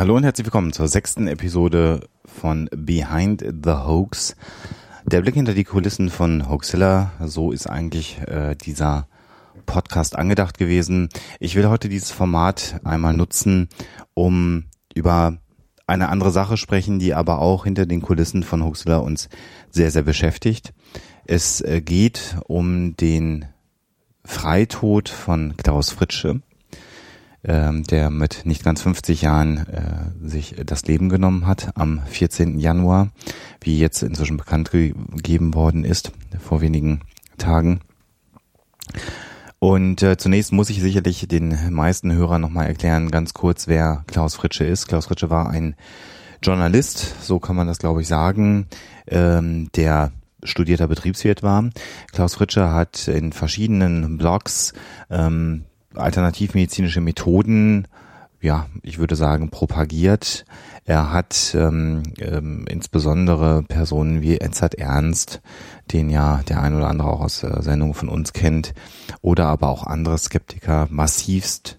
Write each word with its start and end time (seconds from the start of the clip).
Hallo 0.00 0.16
und 0.16 0.24
herzlich 0.24 0.46
willkommen 0.46 0.72
zur 0.72 0.88
sechsten 0.88 1.28
Episode 1.28 2.08
von 2.24 2.70
Behind 2.74 3.42
the 3.42 3.72
Hoax. 3.72 4.34
Der 5.04 5.20
Blick 5.20 5.34
hinter 5.34 5.52
die 5.52 5.64
Kulissen 5.64 6.08
von 6.08 6.48
Hoaxilla, 6.48 7.12
so 7.22 7.52
ist 7.52 7.66
eigentlich 7.66 8.18
äh, 8.26 8.54
dieser 8.54 9.08
Podcast 9.66 10.16
angedacht 10.16 10.56
gewesen. 10.56 11.10
Ich 11.38 11.54
will 11.54 11.68
heute 11.68 11.90
dieses 11.90 12.12
Format 12.12 12.80
einmal 12.82 13.12
nutzen, 13.12 13.68
um 14.14 14.70
über 14.94 15.36
eine 15.86 16.08
andere 16.08 16.30
Sache 16.30 16.56
sprechen, 16.56 16.98
die 16.98 17.12
aber 17.12 17.40
auch 17.40 17.64
hinter 17.64 17.84
den 17.84 18.00
Kulissen 18.00 18.42
von 18.42 18.64
Hoaxilla 18.64 18.96
uns 18.96 19.28
sehr, 19.68 19.90
sehr 19.90 20.04
beschäftigt. 20.04 20.72
Es 21.26 21.60
äh, 21.60 21.82
geht 21.82 22.38
um 22.46 22.96
den 22.96 23.44
Freitod 24.24 25.10
von 25.10 25.58
Klaus 25.58 25.90
Fritsche, 25.90 26.40
ähm, 27.44 27.84
der 27.84 28.10
mit 28.10 28.42
nicht 28.44 28.64
ganz 28.64 28.82
50 28.82 29.22
Jahren 29.22 29.66
äh, 29.68 30.28
sich 30.28 30.56
das 30.64 30.84
Leben 30.86 31.08
genommen 31.08 31.46
hat 31.46 31.70
am 31.74 32.02
14. 32.06 32.58
Januar, 32.58 33.08
wie 33.60 33.78
jetzt 33.78 34.02
inzwischen 34.02 34.36
bekannt 34.36 34.70
gegeben 34.70 35.54
worden 35.54 35.84
ist, 35.84 36.12
vor 36.38 36.60
wenigen 36.60 37.00
Tagen. 37.38 37.80
Und 39.58 40.02
äh, 40.02 40.16
zunächst 40.16 40.52
muss 40.52 40.70
ich 40.70 40.80
sicherlich 40.80 41.28
den 41.28 41.72
meisten 41.72 42.12
Hörern 42.12 42.40
nochmal 42.40 42.66
erklären, 42.66 43.10
ganz 43.10 43.34
kurz, 43.34 43.68
wer 43.68 44.04
Klaus 44.06 44.34
Fritsche 44.34 44.64
ist. 44.64 44.88
Klaus 44.88 45.06
Fritsche 45.06 45.28
war 45.28 45.50
ein 45.50 45.76
Journalist, 46.42 47.14
so 47.22 47.38
kann 47.38 47.56
man 47.56 47.66
das 47.66 47.78
glaube 47.78 48.00
ich 48.00 48.08
sagen, 48.08 48.66
ähm, 49.06 49.68
der 49.76 50.12
studierter 50.42 50.88
Betriebswirt 50.88 51.42
war. 51.42 51.68
Klaus 52.12 52.34
Fritsche 52.34 52.72
hat 52.72 53.08
in 53.08 53.32
verschiedenen 53.32 54.16
Blogs 54.16 54.72
ähm, 55.10 55.64
alternativmedizinische 55.94 57.00
Methoden, 57.00 57.86
ja, 58.40 58.66
ich 58.82 58.98
würde 58.98 59.16
sagen, 59.16 59.50
propagiert. 59.50 60.44
Er 60.84 61.12
hat 61.12 61.54
ähm, 61.54 62.02
ähm, 62.18 62.64
insbesondere 62.68 63.62
Personen 63.64 64.22
wie 64.22 64.38
Edzard 64.38 64.76
Ernst, 64.76 65.40
den 65.92 66.08
ja 66.08 66.40
der 66.48 66.62
ein 66.62 66.74
oder 66.74 66.88
andere 66.88 67.08
auch 67.08 67.20
aus 67.20 67.42
äh, 67.42 67.62
Sendungen 67.62 67.94
von 67.94 68.08
uns 68.08 68.32
kennt, 68.32 68.72
oder 69.20 69.46
aber 69.46 69.68
auch 69.68 69.86
andere 69.86 70.16
Skeptiker 70.16 70.88
massivst 70.90 71.78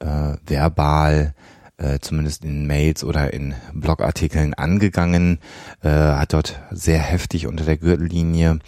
äh, 0.00 0.36
verbal 0.46 1.34
äh, 1.76 1.98
zumindest 2.00 2.44
in 2.44 2.66
Mails 2.66 3.02
oder 3.02 3.32
in 3.32 3.54
Blogartikeln 3.72 4.54
angegangen, 4.54 5.38
äh, 5.82 5.88
hat 5.88 6.32
dort 6.32 6.60
sehr 6.70 6.98
heftig 6.98 7.46
unter 7.46 7.64
der 7.64 7.78
Gürtellinie 7.78 8.58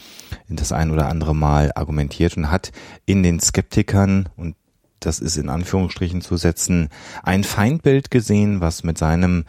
das 0.49 0.73
ein 0.73 0.91
oder 0.91 1.09
andere 1.09 1.35
Mal 1.35 1.71
argumentiert 1.75 2.37
und 2.37 2.51
hat 2.51 2.73
in 3.05 3.23
den 3.23 3.41
Skeptikern, 3.41 4.29
und 4.37 4.57
das 5.01 5.19
ist 5.19 5.37
in 5.37 5.49
Anführungsstrichen 5.49 6.21
zu 6.21 6.37
setzen, 6.37 6.89
ein 7.23 7.45
Feindbild 7.45 8.11
gesehen, 8.11 8.61
was 8.61 8.85
mit 8.85 8.99
seinem 8.99 9.45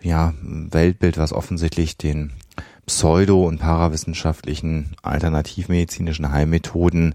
ja, 0.00 0.34
Weltbild, 0.42 1.18
was 1.18 1.32
offensichtlich 1.32 1.96
den 1.96 2.32
pseudo- 2.86 3.46
und 3.46 3.60
parawissenschaftlichen 3.60 4.96
alternativmedizinischen 5.02 6.32
Heilmethoden 6.32 7.14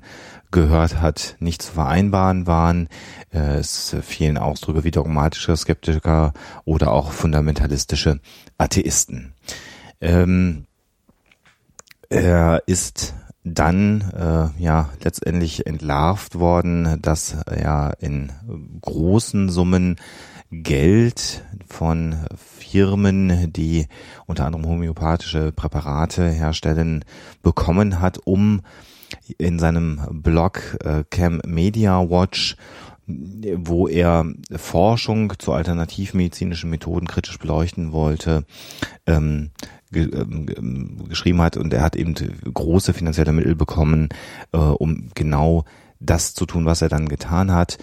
gehört 0.52 1.02
hat, 1.02 1.36
nicht 1.40 1.62
zu 1.62 1.74
vereinbaren 1.74 2.48
waren. 2.48 2.88
Es 3.30 3.96
fehlen 4.02 4.38
Ausdrücke 4.38 4.86
wie 4.86 4.92
dogmatische 4.92 5.58
Skeptiker 5.58 6.34
oder 6.64 6.92
auch 6.92 7.12
fundamentalistische 7.12 8.22
Atheisten. 8.58 9.34
Ähm, 10.00 10.66
er 12.10 12.64
ist 12.68 13.16
dann 13.46 14.02
äh, 14.12 14.62
ja 14.62 14.90
letztendlich 15.04 15.68
entlarvt 15.68 16.38
worden, 16.38 17.00
dass 17.02 17.34
er 17.46 17.94
in 18.00 18.32
großen 18.82 19.50
Summen 19.50 19.98
Geld 20.52 21.46
von 21.68 22.16
Firmen, 22.36 23.54
die 23.54 23.88
unter 24.26 24.46
anderem 24.46 24.66
homöopathische 24.66 25.52
Präparate 25.52 26.28
herstellen, 26.30 27.06
bekommen 27.44 28.00
hat, 28.00 28.20
um 28.24 28.62
in 29.38 29.60
seinem 29.60 30.02
Blog 30.12 30.78
äh, 30.84 31.04
Cam 31.10 31.42
Media 31.46 32.10
Watch 32.10 32.58
wo 33.08 33.88
er 33.88 34.26
Forschung 34.56 35.34
zu 35.38 35.54
alternativmedizinischen 35.54 36.72
Methoden 36.72 37.08
kritisch 37.08 37.38
beleuchten 37.38 37.92
wollte, 37.92 38.46
ähm, 39.06 39.52
ge 39.92 40.10
ähm, 40.14 41.08
geschrieben 41.08 41.42
hat 41.42 41.58
und 41.58 41.74
er 41.74 41.82
hat 41.82 41.96
eben 41.96 42.16
große 42.16 42.94
finanzielle 42.94 43.34
Mittel 43.34 43.56
bekommen, 43.56 44.10
äh, 44.52 44.58
um 44.58 45.10
genau 45.16 45.66
das 46.00 46.34
zu 46.34 46.46
tun, 46.46 46.66
was 46.66 46.82
er 46.82 46.90
dann 46.90 47.08
getan 47.08 47.52
hat. 47.52 47.78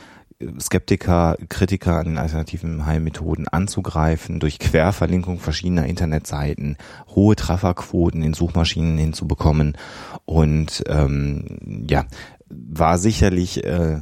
Skeptiker, 0.60 1.36
Kritiker 1.48 1.98
an 1.98 2.06
den 2.06 2.18
alternativen 2.18 2.84
Heilmethoden 2.84 3.48
anzugreifen, 3.48 4.40
durch 4.40 4.58
Querverlinkung 4.58 5.38
verschiedener 5.38 5.86
Internetseiten 5.86 6.76
hohe 7.14 7.36
Trefferquoten 7.36 8.22
in 8.22 8.34
Suchmaschinen 8.34 8.98
hinzubekommen 8.98 9.76
und 10.24 10.82
ähm, 10.88 11.86
ja, 11.88 12.06
war 12.48 12.98
sicherlich 12.98 13.64
äh, 13.64 14.00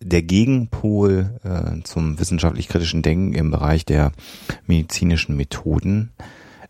der 0.00 0.22
Gegenpol 0.22 1.40
äh, 1.42 1.82
zum 1.84 2.18
wissenschaftlich-kritischen 2.18 3.02
Denken 3.02 3.34
im 3.34 3.50
Bereich 3.50 3.84
der 3.84 4.12
medizinischen 4.66 5.36
Methoden. 5.36 6.12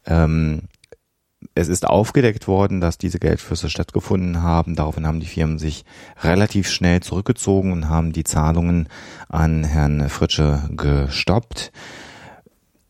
Ähm, 0.08 0.62
es 1.54 1.68
ist 1.68 1.86
aufgedeckt 1.86 2.48
worden, 2.48 2.80
dass 2.80 2.98
diese 2.98 3.20
Geldflüsse 3.20 3.70
stattgefunden 3.70 4.42
haben. 4.42 4.74
Daraufhin 4.74 5.06
haben 5.06 5.20
die 5.20 5.26
Firmen 5.26 5.58
sich 5.58 5.84
relativ 6.22 6.68
schnell 6.68 7.00
zurückgezogen 7.00 7.72
und 7.72 7.88
haben 7.88 8.12
die 8.12 8.24
Zahlungen 8.24 8.88
an 9.28 9.62
Herrn 9.62 10.08
Fritsche 10.08 10.68
gestoppt. 10.76 11.70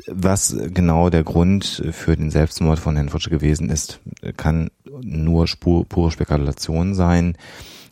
Was 0.07 0.57
genau 0.69 1.11
der 1.11 1.25
Grund 1.25 1.83
für 1.93 2.17
den 2.17 2.31
Selbstmord 2.31 2.79
von 2.79 2.97
Herrn 2.97 3.11
Fritsche 3.11 3.29
gewesen 3.29 3.69
ist, 3.69 4.01
kann 4.39 4.71
nur 5.03 5.47
spur, 5.47 5.85
pure 5.87 6.11
Spekulation 6.11 6.95
sein. 6.95 7.37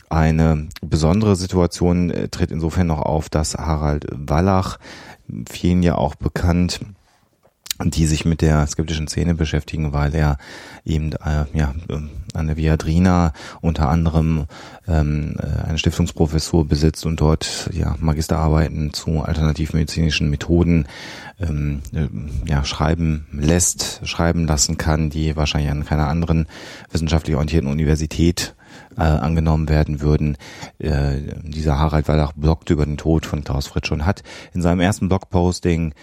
Eine 0.08 0.69
besondere 0.81 1.37
Situation 1.37 2.12
tritt 2.31 2.50
insofern 2.50 2.87
noch 2.87 3.03
auf, 3.03 3.28
dass 3.28 3.54
Harald 3.54 4.06
Wallach, 4.10 4.78
vielen 5.50 5.82
ja 5.82 5.97
auch 5.97 6.14
bekannt, 6.14 6.81
die 7.84 8.06
sich 8.06 8.25
mit 8.25 8.41
der 8.41 8.66
skeptischen 8.66 9.09
Szene 9.09 9.34
beschäftigen, 9.34 9.92
weil 9.92 10.14
er 10.14 10.38
eben 10.84 11.12
äh, 11.12 11.44
ja 11.53 11.75
an 12.34 12.47
der 12.47 12.56
Viadrina 12.56 13.32
unter 13.60 13.88
anderem 13.88 14.47
ähm, 14.87 15.37
äh, 15.38 15.69
eine 15.69 15.78
Stiftungsprofessur 15.78 16.66
besitzt 16.66 17.06
und 17.06 17.20
dort 17.20 17.70
ja 17.72 17.97
Magisterarbeiten 17.98 18.92
zu 18.92 19.22
alternativmedizinischen 19.22 20.31
Methoden 20.31 20.87
ähm, 21.41 21.82
äh, 21.92 22.09
ja 22.48 22.64
schreiben 22.64 23.26
lässt, 23.32 24.00
schreiben 24.04 24.47
lassen 24.47 24.78
kann, 24.78 25.10
die 25.10 25.37
wahrscheinlich 25.37 25.70
an 25.70 25.84
keiner 25.84 26.08
anderen 26.08 26.47
wissenschaftlich 26.91 27.37
orientierten 27.37 27.70
Universität 27.70 28.54
äh, 28.97 29.03
angenommen 29.03 29.69
werden 29.69 30.00
würden. 30.00 30.37
Äh, 30.78 31.19
dieser 31.43 31.78
Harald 31.78 32.08
Wallach 32.08 32.32
bloggt 32.32 32.70
über 32.70 32.87
den 32.87 32.97
Tod 32.97 33.26
von 33.26 33.44
Klaus 33.44 33.66
Fritsch 33.66 33.93
und 33.93 34.06
hat 34.06 34.22
in 34.54 34.62
seinem 34.62 34.81
ersten 34.81 35.08
Blogposting 35.08 35.94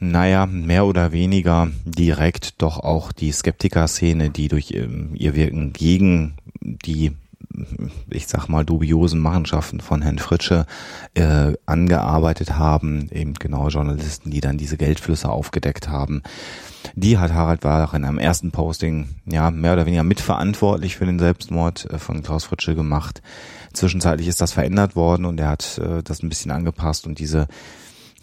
naja, 0.00 0.46
mehr 0.46 0.86
oder 0.86 1.12
weniger 1.12 1.68
direkt 1.84 2.60
doch 2.62 2.78
auch 2.78 3.12
die 3.12 3.32
Skeptiker-Szene, 3.32 4.30
die 4.30 4.48
durch 4.48 4.72
ähm, 4.72 5.10
ihr 5.14 5.34
Wirken 5.34 5.72
gegen 5.72 6.34
die 6.60 7.12
ich 8.10 8.26
sag 8.26 8.48
mal, 8.48 8.64
dubiosen 8.64 9.20
Machenschaften 9.20 9.80
von 9.80 10.02
Herrn 10.02 10.18
Fritsche 10.18 10.66
äh, 11.14 11.52
angearbeitet 11.66 12.56
haben, 12.56 13.08
eben 13.10 13.34
genau 13.34 13.68
Journalisten, 13.68 14.30
die 14.30 14.40
dann 14.40 14.58
diese 14.58 14.76
Geldflüsse 14.76 15.28
aufgedeckt 15.28 15.88
haben. 15.88 16.22
Die 16.94 17.18
hat 17.18 17.32
Harald 17.32 17.64
Wallach 17.64 17.94
in 17.94 18.04
einem 18.04 18.18
ersten 18.18 18.50
Posting 18.50 19.08
ja 19.26 19.50
mehr 19.50 19.72
oder 19.72 19.86
weniger 19.86 20.04
mitverantwortlich 20.04 20.96
für 20.96 21.06
den 21.06 21.18
Selbstmord 21.18 21.90
äh, 21.90 21.98
von 21.98 22.22
Klaus 22.22 22.44
Fritsche 22.44 22.74
gemacht. 22.74 23.22
Zwischenzeitlich 23.72 24.28
ist 24.28 24.40
das 24.40 24.52
verändert 24.52 24.96
worden 24.96 25.24
und 25.24 25.40
er 25.40 25.48
hat 25.48 25.78
äh, 25.78 26.02
das 26.02 26.22
ein 26.22 26.28
bisschen 26.28 26.50
angepasst 26.50 27.06
und 27.06 27.18
diese 27.18 27.48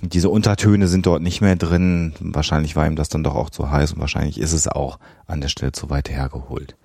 diese 0.06 0.30
Untertöne 0.30 0.88
sind 0.88 1.06
dort 1.06 1.22
nicht 1.22 1.42
mehr 1.42 1.56
drin. 1.56 2.14
Wahrscheinlich 2.20 2.76
war 2.76 2.88
ihm 2.88 2.96
das 2.96 3.10
dann 3.10 3.24
doch 3.24 3.36
auch 3.36 3.50
zu 3.50 3.72
heiß 3.72 3.94
und 3.94 4.00
wahrscheinlich 4.00 4.40
ist 4.40 4.54
es 4.54 4.68
auch 4.68 5.00
an 5.28 5.42
der 5.42 5.50
Stelle 5.50 5.72
zu 5.72 5.90
weit 5.90 6.10
hergeholt. 6.10 6.76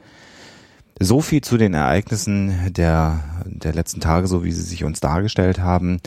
So 0.99 1.22
viel 1.22 1.40
zu 1.40 1.56
den 1.56 1.72
Ereignissen 1.72 2.72
der, 2.72 3.20
der 3.46 3.72
letzten 3.72 4.00
Tage, 4.00 4.26
so 4.26 4.44
wie 4.44 4.52
sie 4.52 4.62
sich 4.62 4.84
uns 4.84 5.00
dargestellt 5.00 5.61
haben. 5.61 6.00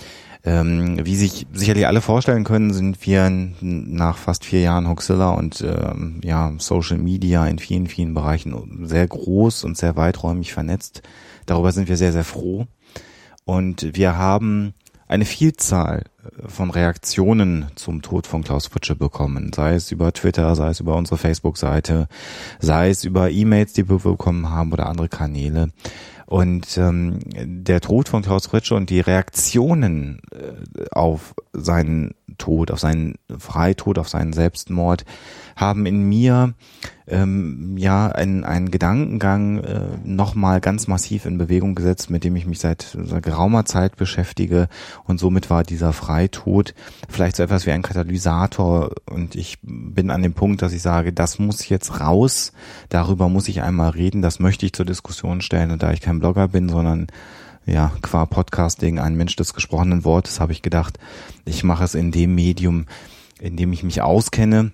Ähm, 0.45 0.99
wie 1.03 1.15
sich 1.15 1.47
sicherlich 1.53 1.87
alle 1.87 2.01
vorstellen 2.01 2.43
können, 2.43 2.73
sind 2.73 3.03
wir 3.07 3.29
nach 3.61 4.17
fast 4.17 4.43
vier 4.43 4.59
Jahren 4.59 4.89
Hoxilla 4.89 5.31
und 5.31 5.61
ähm, 5.61 6.19
ja, 6.23 6.51
Social 6.57 6.97
Media 6.97 7.47
in 7.47 7.59
vielen, 7.59 7.87
vielen 7.87 8.13
Bereichen 8.13 8.85
sehr 8.85 9.07
groß 9.07 9.63
und 9.63 9.77
sehr 9.77 9.95
weiträumig 9.95 10.51
vernetzt. 10.53 11.01
Darüber 11.45 11.71
sind 11.71 11.87
wir 11.87 11.97
sehr, 11.97 12.11
sehr 12.11 12.25
froh. 12.25 12.67
Und 13.45 13.95
wir 13.95 14.17
haben 14.17 14.73
eine 15.13 15.25
Vielzahl 15.25 16.05
äh, 16.23 16.47
von 16.47 16.71
Reaktionen 16.71 17.67
zum 17.75 18.01
Tod 18.01 18.25
von 18.25 18.43
Klaus 18.43 18.67
Fritsche 18.67 18.95
bekommen, 18.95 19.51
sei 19.53 19.75
es 19.75 19.91
über 19.91 20.11
Twitter, 20.11 20.55
sei 20.55 20.69
es 20.69 20.79
über 20.79 20.95
unsere 20.95 21.17
Facebook-Seite, 21.17 22.07
sei 22.59 22.89
es 22.89 23.03
über 23.03 23.29
E-Mails, 23.29 23.73
die 23.73 23.87
wir 23.87 23.99
bekommen 23.99 24.49
haben 24.49 24.73
oder 24.73 24.87
andere 24.87 25.09
Kanäle. 25.09 25.69
Und 26.25 26.77
ähm, 26.77 27.19
der 27.35 27.79
Tod 27.79 28.09
von 28.09 28.23
Klaus 28.23 28.47
Fritsche 28.47 28.73
und 28.73 28.89
die 28.89 29.01
Reaktionen 29.01 30.19
äh, 30.31 30.85
auf 30.91 31.35
seinen 31.53 32.15
Tod, 32.37 32.71
auf 32.71 32.79
seinen 32.79 33.15
Freitod, 33.37 33.99
auf 33.99 34.09
seinen 34.09 34.33
Selbstmord 34.33 35.05
haben 35.55 35.85
in 35.85 36.01
mir 36.09 36.55
ähm, 37.07 37.77
ja 37.77 38.07
einen, 38.07 38.43
einen 38.43 38.71
Gedankengang 38.71 39.59
äh, 39.59 39.81
nochmal 40.03 40.61
ganz 40.61 40.87
massiv 40.87 41.25
in 41.25 41.37
Bewegung 41.37 41.75
gesetzt, 41.75 42.09
mit 42.09 42.23
dem 42.23 42.35
ich 42.35 42.45
mich 42.45 42.59
seit, 42.59 42.97
seit 43.03 43.23
geraumer 43.23 43.65
Zeit 43.65 43.97
beschäftige. 43.97 44.67
Und 45.03 45.19
somit 45.19 45.49
war 45.49 45.63
dieser 45.63 45.93
Freitod 45.93 46.73
vielleicht 47.09 47.35
so 47.35 47.43
etwas 47.43 47.65
wie 47.65 47.71
ein 47.71 47.81
Katalysator. 47.81 48.91
Und 49.05 49.35
ich 49.35 49.59
bin 49.61 50.09
an 50.09 50.23
dem 50.23 50.33
Punkt, 50.33 50.61
dass 50.61 50.73
ich 50.73 50.81
sage, 50.81 51.13
das 51.13 51.39
muss 51.39 51.69
jetzt 51.69 51.99
raus, 51.99 52.51
darüber 52.89 53.29
muss 53.29 53.47
ich 53.47 53.61
einmal 53.61 53.91
reden, 53.91 54.21
das 54.21 54.39
möchte 54.39 54.65
ich 54.65 54.73
zur 54.73 54.85
Diskussion 54.85 55.41
stellen. 55.41 55.71
Und 55.71 55.83
da 55.83 55.91
ich 55.91 56.01
kein 56.01 56.19
Blogger 56.19 56.47
bin, 56.47 56.69
sondern 56.69 57.07
ja, 57.65 57.91
qua 58.01 58.25
Podcasting 58.25 58.99
ein 58.99 59.15
Mensch 59.15 59.35
des 59.35 59.53
gesprochenen 59.53 60.03
Wortes, 60.03 60.39
habe 60.39 60.51
ich 60.51 60.61
gedacht, 60.61 60.99
ich 61.45 61.63
mache 61.63 61.83
es 61.83 61.95
in 61.95 62.11
dem 62.11 62.35
Medium, 62.35 62.87
in 63.39 63.57
dem 63.57 63.73
ich 63.73 63.83
mich 63.83 64.01
auskenne, 64.01 64.71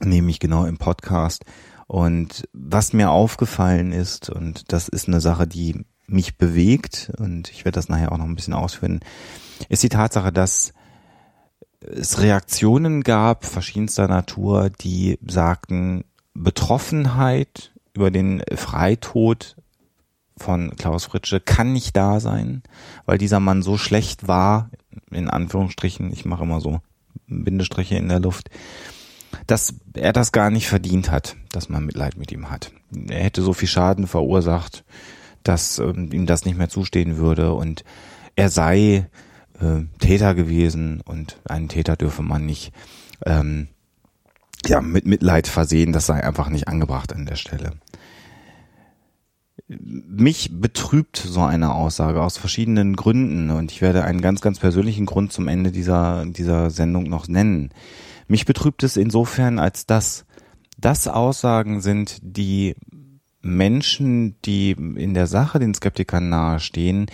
nämlich 0.00 0.40
genau 0.40 0.64
im 0.64 0.78
Podcast. 0.78 1.44
Und 1.86 2.48
was 2.52 2.92
mir 2.92 3.10
aufgefallen 3.10 3.92
ist, 3.92 4.30
und 4.30 4.72
das 4.72 4.88
ist 4.88 5.08
eine 5.08 5.20
Sache, 5.20 5.46
die 5.46 5.84
mich 6.06 6.36
bewegt, 6.36 7.12
und 7.18 7.50
ich 7.50 7.64
werde 7.64 7.76
das 7.76 7.88
nachher 7.88 8.12
auch 8.12 8.18
noch 8.18 8.26
ein 8.26 8.34
bisschen 8.34 8.54
ausführen, 8.54 9.00
ist 9.68 9.82
die 9.82 9.88
Tatsache, 9.88 10.32
dass 10.32 10.72
es 11.80 12.20
Reaktionen 12.20 13.02
gab, 13.02 13.44
verschiedenster 13.44 14.08
Natur, 14.08 14.70
die 14.70 15.18
sagten, 15.26 16.04
Betroffenheit 16.34 17.72
über 17.94 18.10
den 18.10 18.42
Freitod 18.54 19.56
von 20.38 20.74
Klaus 20.76 21.06
Fritsche 21.06 21.40
kann 21.40 21.72
nicht 21.72 21.96
da 21.96 22.20
sein, 22.20 22.62
weil 23.06 23.18
dieser 23.18 23.40
Mann 23.40 23.62
so 23.62 23.76
schlecht 23.76 24.28
war, 24.28 24.70
in 25.10 25.28
Anführungsstrichen, 25.28 26.12
ich 26.12 26.24
mache 26.24 26.44
immer 26.44 26.60
so 26.60 26.80
Bindestriche 27.26 27.96
in 27.96 28.08
der 28.08 28.20
Luft, 28.20 28.50
dass 29.46 29.74
er 29.94 30.12
das 30.12 30.32
gar 30.32 30.50
nicht 30.50 30.68
verdient 30.68 31.10
hat, 31.10 31.36
dass 31.52 31.68
man 31.68 31.84
Mitleid 31.84 32.16
mit 32.16 32.32
ihm 32.32 32.50
hat. 32.50 32.72
Er 33.08 33.22
hätte 33.22 33.42
so 33.42 33.52
viel 33.52 33.68
Schaden 33.68 34.06
verursacht, 34.06 34.84
dass 35.42 35.78
ähm, 35.78 36.10
ihm 36.12 36.26
das 36.26 36.44
nicht 36.44 36.58
mehr 36.58 36.68
zustehen 36.68 37.16
würde 37.16 37.52
und 37.52 37.84
er 38.36 38.48
sei 38.48 39.08
äh, 39.60 39.82
Täter 39.98 40.34
gewesen 40.34 41.00
und 41.00 41.40
einen 41.44 41.68
Täter 41.68 41.96
dürfe 41.96 42.22
man 42.22 42.46
nicht 42.46 42.72
ähm, 43.26 43.68
ja 44.66 44.80
mit 44.80 45.06
Mitleid 45.06 45.46
versehen, 45.46 45.92
das 45.92 46.06
sei 46.06 46.22
einfach 46.22 46.48
nicht 46.48 46.68
angebracht 46.68 47.12
an 47.12 47.26
der 47.26 47.36
Stelle. 47.36 47.72
Mich 49.68 50.50
betrübt 50.50 51.18
so 51.18 51.42
eine 51.42 51.74
Aussage 51.74 52.22
aus 52.22 52.38
verschiedenen 52.38 52.96
Gründen 52.96 53.50
und 53.50 53.70
ich 53.70 53.82
werde 53.82 54.02
einen 54.04 54.22
ganz, 54.22 54.40
ganz 54.40 54.58
persönlichen 54.58 55.04
Grund 55.04 55.30
zum 55.30 55.46
Ende 55.46 55.70
dieser, 55.72 56.24
dieser 56.24 56.70
Sendung 56.70 57.04
noch 57.04 57.28
nennen. 57.28 57.70
Mich 58.28 58.46
betrübt 58.46 58.82
es 58.82 58.96
insofern, 58.96 59.58
als 59.58 59.84
dass 59.84 60.24
das 60.78 61.06
Aussagen 61.06 61.82
sind, 61.82 62.18
die 62.22 62.76
Menschen, 63.42 64.36
die 64.44 64.70
in 64.70 65.12
der 65.12 65.26
Sache 65.26 65.58
den 65.58 65.74
Skeptikern 65.74 66.28
nahestehen, 66.30 67.06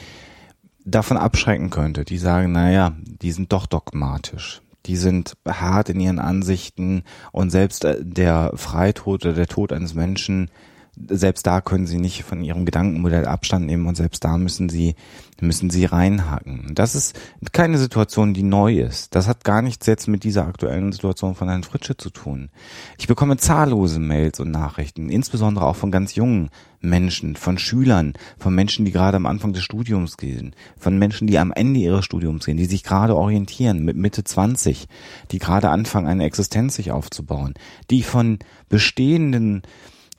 davon 0.84 1.16
abschrecken 1.16 1.70
könnte. 1.70 2.04
Die 2.04 2.18
sagen, 2.18 2.52
naja, 2.52 2.94
die 3.00 3.32
sind 3.32 3.52
doch 3.52 3.66
dogmatisch. 3.66 4.62
Die 4.86 4.96
sind 4.96 5.34
hart 5.48 5.88
in 5.88 5.98
ihren 5.98 6.18
Ansichten 6.18 7.04
und 7.32 7.50
selbst 7.50 7.84
äh, 7.84 7.96
der 8.04 8.52
Freitod 8.54 9.24
oder 9.24 9.34
der 9.34 9.46
Tod 9.46 9.72
eines 9.72 9.94
Menschen 9.94 10.50
selbst 11.08 11.46
da 11.46 11.60
können 11.60 11.86
sie 11.86 11.98
nicht 11.98 12.24
von 12.24 12.42
ihrem 12.42 12.64
Gedankenmodell 12.64 13.26
Abstand 13.26 13.66
nehmen 13.66 13.86
und 13.86 13.96
selbst 13.96 14.24
da 14.24 14.38
müssen 14.38 14.68
sie 14.68 14.94
müssen 15.40 15.70
sie 15.70 15.84
reinhaken. 15.84 16.70
Das 16.74 16.94
ist 16.94 17.16
keine 17.52 17.78
Situation, 17.78 18.34
die 18.34 18.42
neu 18.42 18.78
ist. 18.78 19.14
Das 19.14 19.28
hat 19.28 19.44
gar 19.44 19.62
nichts 19.62 19.86
jetzt 19.86 20.08
mit 20.08 20.24
dieser 20.24 20.46
aktuellen 20.46 20.92
Situation 20.92 21.34
von 21.34 21.48
Herrn 21.48 21.62
Fritsche 21.62 21.96
zu 21.96 22.10
tun. 22.10 22.50
Ich 22.98 23.06
bekomme 23.06 23.36
zahllose 23.36 24.00
Mails 24.00 24.40
und 24.40 24.50
Nachrichten, 24.50 25.10
insbesondere 25.10 25.66
auch 25.66 25.76
von 25.76 25.90
ganz 25.90 26.14
jungen 26.14 26.50
Menschen, 26.80 27.36
von 27.36 27.58
Schülern, 27.58 28.14
von 28.38 28.54
Menschen, 28.54 28.84
die 28.84 28.92
gerade 28.92 29.16
am 29.16 29.26
Anfang 29.26 29.52
des 29.52 29.62
Studiums 29.62 30.16
gehen, 30.16 30.54
von 30.76 30.98
Menschen, 30.98 31.26
die 31.26 31.38
am 31.38 31.52
Ende 31.52 31.80
ihres 31.80 32.04
Studiums 32.04 32.44
gehen, 32.44 32.56
die 32.56 32.66
sich 32.66 32.82
gerade 32.82 33.16
orientieren 33.16 33.84
mit 33.84 33.96
Mitte 33.96 34.24
20, 34.24 34.86
die 35.30 35.38
gerade 35.38 35.70
anfangen, 35.70 36.06
eine 36.06 36.24
Existenz 36.24 36.76
sich 36.76 36.90
aufzubauen, 36.90 37.54
die 37.90 38.02
von 38.02 38.38
bestehenden 38.68 39.62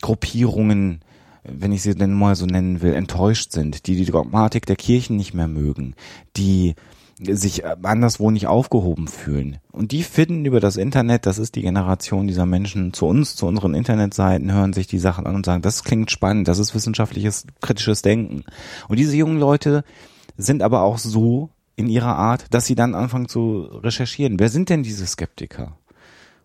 Gruppierungen, 0.01 1.01
wenn 1.43 1.71
ich 1.71 1.83
sie 1.83 1.95
denn 1.95 2.13
mal 2.13 2.35
so 2.35 2.45
nennen 2.45 2.81
will, 2.81 2.93
enttäuscht 2.93 3.51
sind, 3.51 3.87
die 3.87 3.95
die 3.95 4.05
Dogmatik 4.05 4.65
der 4.65 4.75
Kirchen 4.75 5.15
nicht 5.17 5.33
mehr 5.33 5.47
mögen, 5.47 5.95
die 6.37 6.75
sich 7.17 7.65
anderswo 7.65 8.29
nicht 8.29 8.47
aufgehoben 8.47 9.07
fühlen. 9.07 9.59
Und 9.71 9.93
die 9.93 10.03
finden 10.03 10.43
über 10.43 10.59
das 10.59 10.75
Internet, 10.75 11.25
das 11.25 11.37
ist 11.37 11.55
die 11.55 11.61
Generation 11.61 12.27
dieser 12.27 12.45
Menschen, 12.45 12.91
zu 12.91 13.05
uns, 13.05 13.37
zu 13.37 13.45
unseren 13.45 13.73
Internetseiten, 13.73 14.51
hören 14.51 14.73
sich 14.73 14.87
die 14.87 14.99
Sachen 14.99 15.25
an 15.25 15.35
und 15.35 15.45
sagen, 15.45 15.61
das 15.61 15.85
klingt 15.85 16.11
spannend, 16.11 16.47
das 16.47 16.59
ist 16.59 16.75
wissenschaftliches, 16.75 17.47
kritisches 17.61 18.01
Denken. 18.01 18.43
Und 18.89 18.99
diese 18.99 19.15
jungen 19.15 19.39
Leute 19.39 19.85
sind 20.35 20.61
aber 20.61 20.81
auch 20.81 20.97
so 20.97 21.51
in 21.77 21.87
ihrer 21.87 22.15
Art, 22.17 22.47
dass 22.53 22.65
sie 22.65 22.75
dann 22.75 22.95
anfangen 22.95 23.29
zu 23.29 23.61
recherchieren. 23.61 24.39
Wer 24.39 24.49
sind 24.49 24.69
denn 24.69 24.83
diese 24.83 25.05
Skeptiker? 25.05 25.77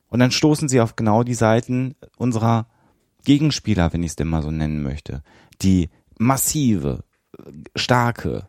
Und 0.08 0.20
dann 0.20 0.30
stoßen 0.30 0.68
sie 0.68 0.80
auf 0.80 0.94
genau 0.94 1.24
die 1.24 1.34
Seiten 1.34 1.94
unserer 2.16 2.66
Gegenspieler, 3.24 3.92
wenn 3.92 4.02
ich 4.02 4.10
es 4.10 4.16
denn 4.16 4.28
mal 4.28 4.42
so 4.42 4.50
nennen 4.50 4.82
möchte, 4.82 5.22
die 5.62 5.90
massive, 6.18 7.04
starke 7.76 8.48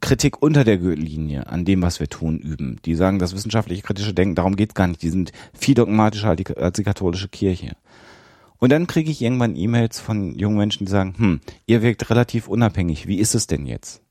Kritik 0.00 0.42
unter 0.42 0.64
der 0.64 0.78
Gürtellinie 0.78 1.46
an 1.46 1.64
dem, 1.64 1.82
was 1.82 2.00
wir 2.00 2.08
tun, 2.08 2.38
üben. 2.38 2.80
Die 2.84 2.94
sagen, 2.94 3.18
das 3.18 3.34
wissenschaftliche 3.34 3.82
kritische 3.82 4.14
Denken, 4.14 4.34
darum 4.34 4.56
geht's 4.56 4.74
gar 4.74 4.86
nicht. 4.86 5.02
Die 5.02 5.10
sind 5.10 5.32
viel 5.52 5.74
dogmatischer 5.74 6.36
als 6.56 6.76
die 6.76 6.82
katholische 6.84 7.28
Kirche. 7.28 7.76
Und 8.58 8.70
dann 8.70 8.86
kriege 8.86 9.10
ich 9.10 9.22
irgendwann 9.22 9.56
E-Mails 9.56 10.00
von 10.00 10.38
jungen 10.38 10.58
Menschen, 10.58 10.84
die 10.86 10.90
sagen, 10.90 11.14
hm, 11.16 11.40
ihr 11.66 11.82
wirkt 11.82 12.08
relativ 12.10 12.48
unabhängig. 12.48 13.06
Wie 13.06 13.18
ist 13.18 13.34
es 13.34 13.46
denn 13.46 13.66
jetzt? 13.66 14.02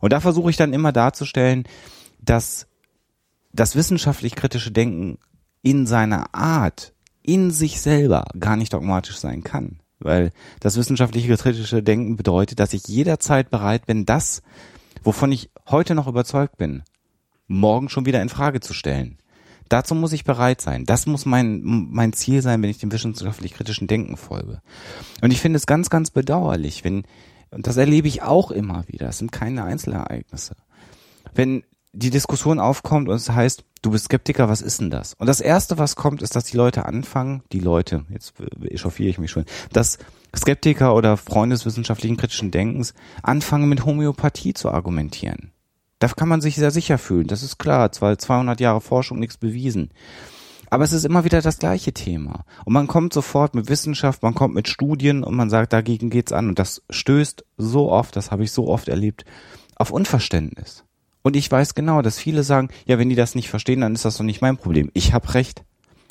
Und 0.00 0.12
da 0.12 0.20
versuche 0.20 0.50
ich 0.50 0.56
dann 0.56 0.72
immer 0.72 0.92
darzustellen, 0.92 1.64
dass 2.20 2.66
das 3.52 3.76
wissenschaftlich 3.76 4.34
kritische 4.34 4.70
Denken 4.70 5.18
in 5.62 5.86
seiner 5.86 6.34
Art 6.34 6.93
in 7.24 7.50
sich 7.50 7.80
selber 7.80 8.26
gar 8.38 8.56
nicht 8.56 8.72
dogmatisch 8.72 9.16
sein 9.16 9.42
kann. 9.42 9.80
Weil 9.98 10.32
das 10.60 10.76
wissenschaftliche 10.76 11.34
kritische 11.36 11.82
Denken 11.82 12.16
bedeutet, 12.16 12.60
dass 12.60 12.74
ich 12.74 12.86
jederzeit 12.86 13.50
bereit 13.50 13.86
bin, 13.86 14.04
das, 14.04 14.42
wovon 15.02 15.32
ich 15.32 15.50
heute 15.68 15.94
noch 15.94 16.06
überzeugt 16.06 16.58
bin, 16.58 16.82
morgen 17.46 17.88
schon 17.88 18.06
wieder 18.06 18.20
in 18.20 18.28
Frage 18.28 18.60
zu 18.60 18.74
stellen. 18.74 19.18
Dazu 19.70 19.94
muss 19.94 20.12
ich 20.12 20.24
bereit 20.24 20.60
sein. 20.60 20.84
Das 20.84 21.06
muss 21.06 21.24
mein, 21.24 21.62
mein 21.62 22.12
Ziel 22.12 22.42
sein, 22.42 22.62
wenn 22.62 22.68
ich 22.68 22.78
dem 22.78 22.92
wissenschaftlich 22.92 23.54
kritischen 23.54 23.86
Denken 23.86 24.18
folge. 24.18 24.60
Und 25.22 25.32
ich 25.32 25.40
finde 25.40 25.56
es 25.56 25.66
ganz, 25.66 25.88
ganz 25.88 26.10
bedauerlich, 26.10 26.84
wenn, 26.84 27.04
und 27.50 27.66
das 27.66 27.78
erlebe 27.78 28.08
ich 28.08 28.22
auch 28.22 28.50
immer 28.50 28.86
wieder, 28.88 29.08
es 29.08 29.18
sind 29.18 29.32
keine 29.32 29.64
Einzelereignisse, 29.64 30.56
wenn 31.34 31.64
die 31.94 32.10
Diskussion 32.10 32.58
aufkommt 32.58 33.08
und 33.08 33.14
es 33.14 33.30
heißt, 33.30 33.64
du 33.82 33.90
bist 33.90 34.06
Skeptiker, 34.06 34.48
was 34.48 34.60
ist 34.60 34.80
denn 34.80 34.90
das? 34.90 35.14
Und 35.14 35.26
das 35.26 35.40
erste, 35.40 35.78
was 35.78 35.96
kommt, 35.96 36.22
ist, 36.22 36.36
dass 36.36 36.44
die 36.44 36.56
Leute 36.56 36.86
anfangen, 36.86 37.42
die 37.52 37.60
Leute, 37.60 38.04
jetzt 38.10 38.34
echauffiere 38.62 39.08
ich 39.08 39.18
mich 39.18 39.30
schon, 39.30 39.44
dass 39.72 39.98
Skeptiker 40.36 40.94
oder 40.94 41.16
Freunde 41.16 41.54
des 41.54 41.64
wissenschaftlichen 41.64 42.16
kritischen 42.16 42.50
Denkens 42.50 42.94
anfangen 43.22 43.68
mit 43.68 43.84
Homöopathie 43.84 44.54
zu 44.54 44.70
argumentieren. 44.70 45.52
Da 46.00 46.08
kann 46.08 46.28
man 46.28 46.40
sich 46.40 46.56
sehr 46.56 46.72
sicher 46.72 46.98
fühlen, 46.98 47.28
das 47.28 47.42
ist 47.42 47.58
klar, 47.58 47.92
zwar 47.92 48.18
200 48.18 48.60
Jahre 48.60 48.80
Forschung 48.80 49.18
nichts 49.20 49.36
bewiesen. 49.36 49.90
Aber 50.70 50.82
es 50.82 50.92
ist 50.92 51.04
immer 51.04 51.24
wieder 51.24 51.40
das 51.40 51.58
gleiche 51.58 51.92
Thema. 51.92 52.44
Und 52.64 52.72
man 52.72 52.88
kommt 52.88 53.12
sofort 53.12 53.54
mit 53.54 53.68
Wissenschaft, 53.68 54.22
man 54.22 54.34
kommt 54.34 54.54
mit 54.54 54.66
Studien 54.66 55.22
und 55.22 55.36
man 55.36 55.48
sagt, 55.48 55.72
dagegen 55.72 56.10
geht's 56.10 56.32
an. 56.32 56.48
Und 56.48 56.58
das 56.58 56.82
stößt 56.90 57.44
so 57.56 57.92
oft, 57.92 58.16
das 58.16 58.32
habe 58.32 58.42
ich 58.42 58.50
so 58.50 58.66
oft 58.66 58.88
erlebt, 58.88 59.24
auf 59.76 59.92
Unverständnis. 59.92 60.83
Und 61.24 61.36
ich 61.36 61.50
weiß 61.50 61.74
genau, 61.74 62.02
dass 62.02 62.18
viele 62.18 62.42
sagen, 62.42 62.68
ja, 62.84 62.98
wenn 62.98 63.08
die 63.08 63.14
das 63.14 63.34
nicht 63.34 63.48
verstehen, 63.48 63.80
dann 63.80 63.94
ist 63.94 64.04
das 64.04 64.18
doch 64.18 64.24
nicht 64.24 64.42
mein 64.42 64.58
Problem. 64.58 64.90
Ich 64.92 65.14
habe 65.14 65.32
recht. 65.32 65.64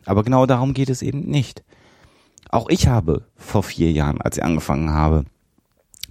Aber 0.05 0.23
genau 0.23 0.47
darum 0.47 0.73
geht 0.73 0.89
es 0.89 1.03
eben 1.03 1.21
nicht. 1.21 1.63
Auch 2.49 2.67
ich 2.67 2.87
habe 2.87 3.27
vor 3.35 3.61
vier 3.61 3.91
Jahren, 3.91 4.19
als 4.19 4.37
ich 4.37 4.43
angefangen 4.43 4.89
habe, 4.89 5.25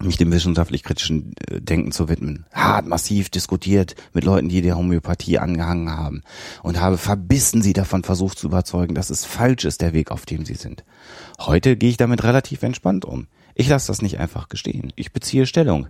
mich 0.00 0.16
dem 0.18 0.30
wissenschaftlich-kritischen 0.30 1.35
äh, 1.49 1.61
Denken 1.61 1.90
zu 1.90 2.09
widmen, 2.09 2.47
hart 2.52 2.87
massiv 2.87 3.28
diskutiert 3.28 3.97
mit 4.12 4.23
Leuten, 4.23 4.49
die 4.49 4.62
der 4.62 4.76
Homöopathie 4.76 5.38
angehangen 5.38 5.90
haben 5.90 6.23
und 6.62 6.80
habe 6.80 6.97
verbissen 6.97 7.61
sie 7.61 7.73
davon 7.73 8.04
versucht 8.04 8.38
zu 8.38 8.47
überzeugen, 8.47 8.94
dass 8.94 9.11
es 9.11 9.25
falsch 9.25 9.64
ist, 9.64 9.80
der 9.80 9.92
Weg, 9.92 10.12
auf 10.12 10.26
dem 10.26 10.44
sie 10.44 10.54
sind. 10.54 10.85
Heute 11.40 11.76
gehe 11.76 11.90
ich 11.90 11.97
damit 11.97 12.23
relativ 12.23 12.62
entspannt 12.62 13.04
um. 13.04 13.26
Ich 13.54 13.68
lasse 13.68 13.88
das 13.88 14.00
nicht 14.00 14.18
einfach 14.18 14.49
gestehen. 14.49 14.92
Ich 14.97 15.12
beziehe 15.12 15.47
Stellung. 15.47 15.88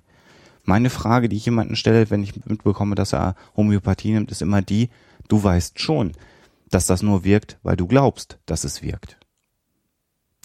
Meine 0.64 0.90
Frage, 0.90 1.28
die 1.28 1.37
ich 1.37 1.45
jemanden 1.47 1.76
stelle, 1.76 2.11
wenn 2.11 2.23
ich 2.23 2.45
mitbekomme, 2.47 2.95
dass 2.95 3.12
er 3.12 3.35
Homöopathie 3.57 4.12
nimmt, 4.12 4.31
ist 4.31 4.42
immer 4.42 4.62
die, 4.62 4.90
du 5.28 5.42
weißt 5.42 5.81
schon, 5.81 6.12
dass 6.71 6.87
das 6.87 7.02
nur 7.02 7.25
wirkt, 7.25 7.59
weil 7.62 7.76
du 7.76 7.87
glaubst, 7.87 8.38
dass 8.47 8.64
es 8.64 8.83
wirkt. 8.83 9.19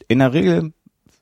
In 0.07 0.19
der 0.19 0.33
Regel 0.33 0.73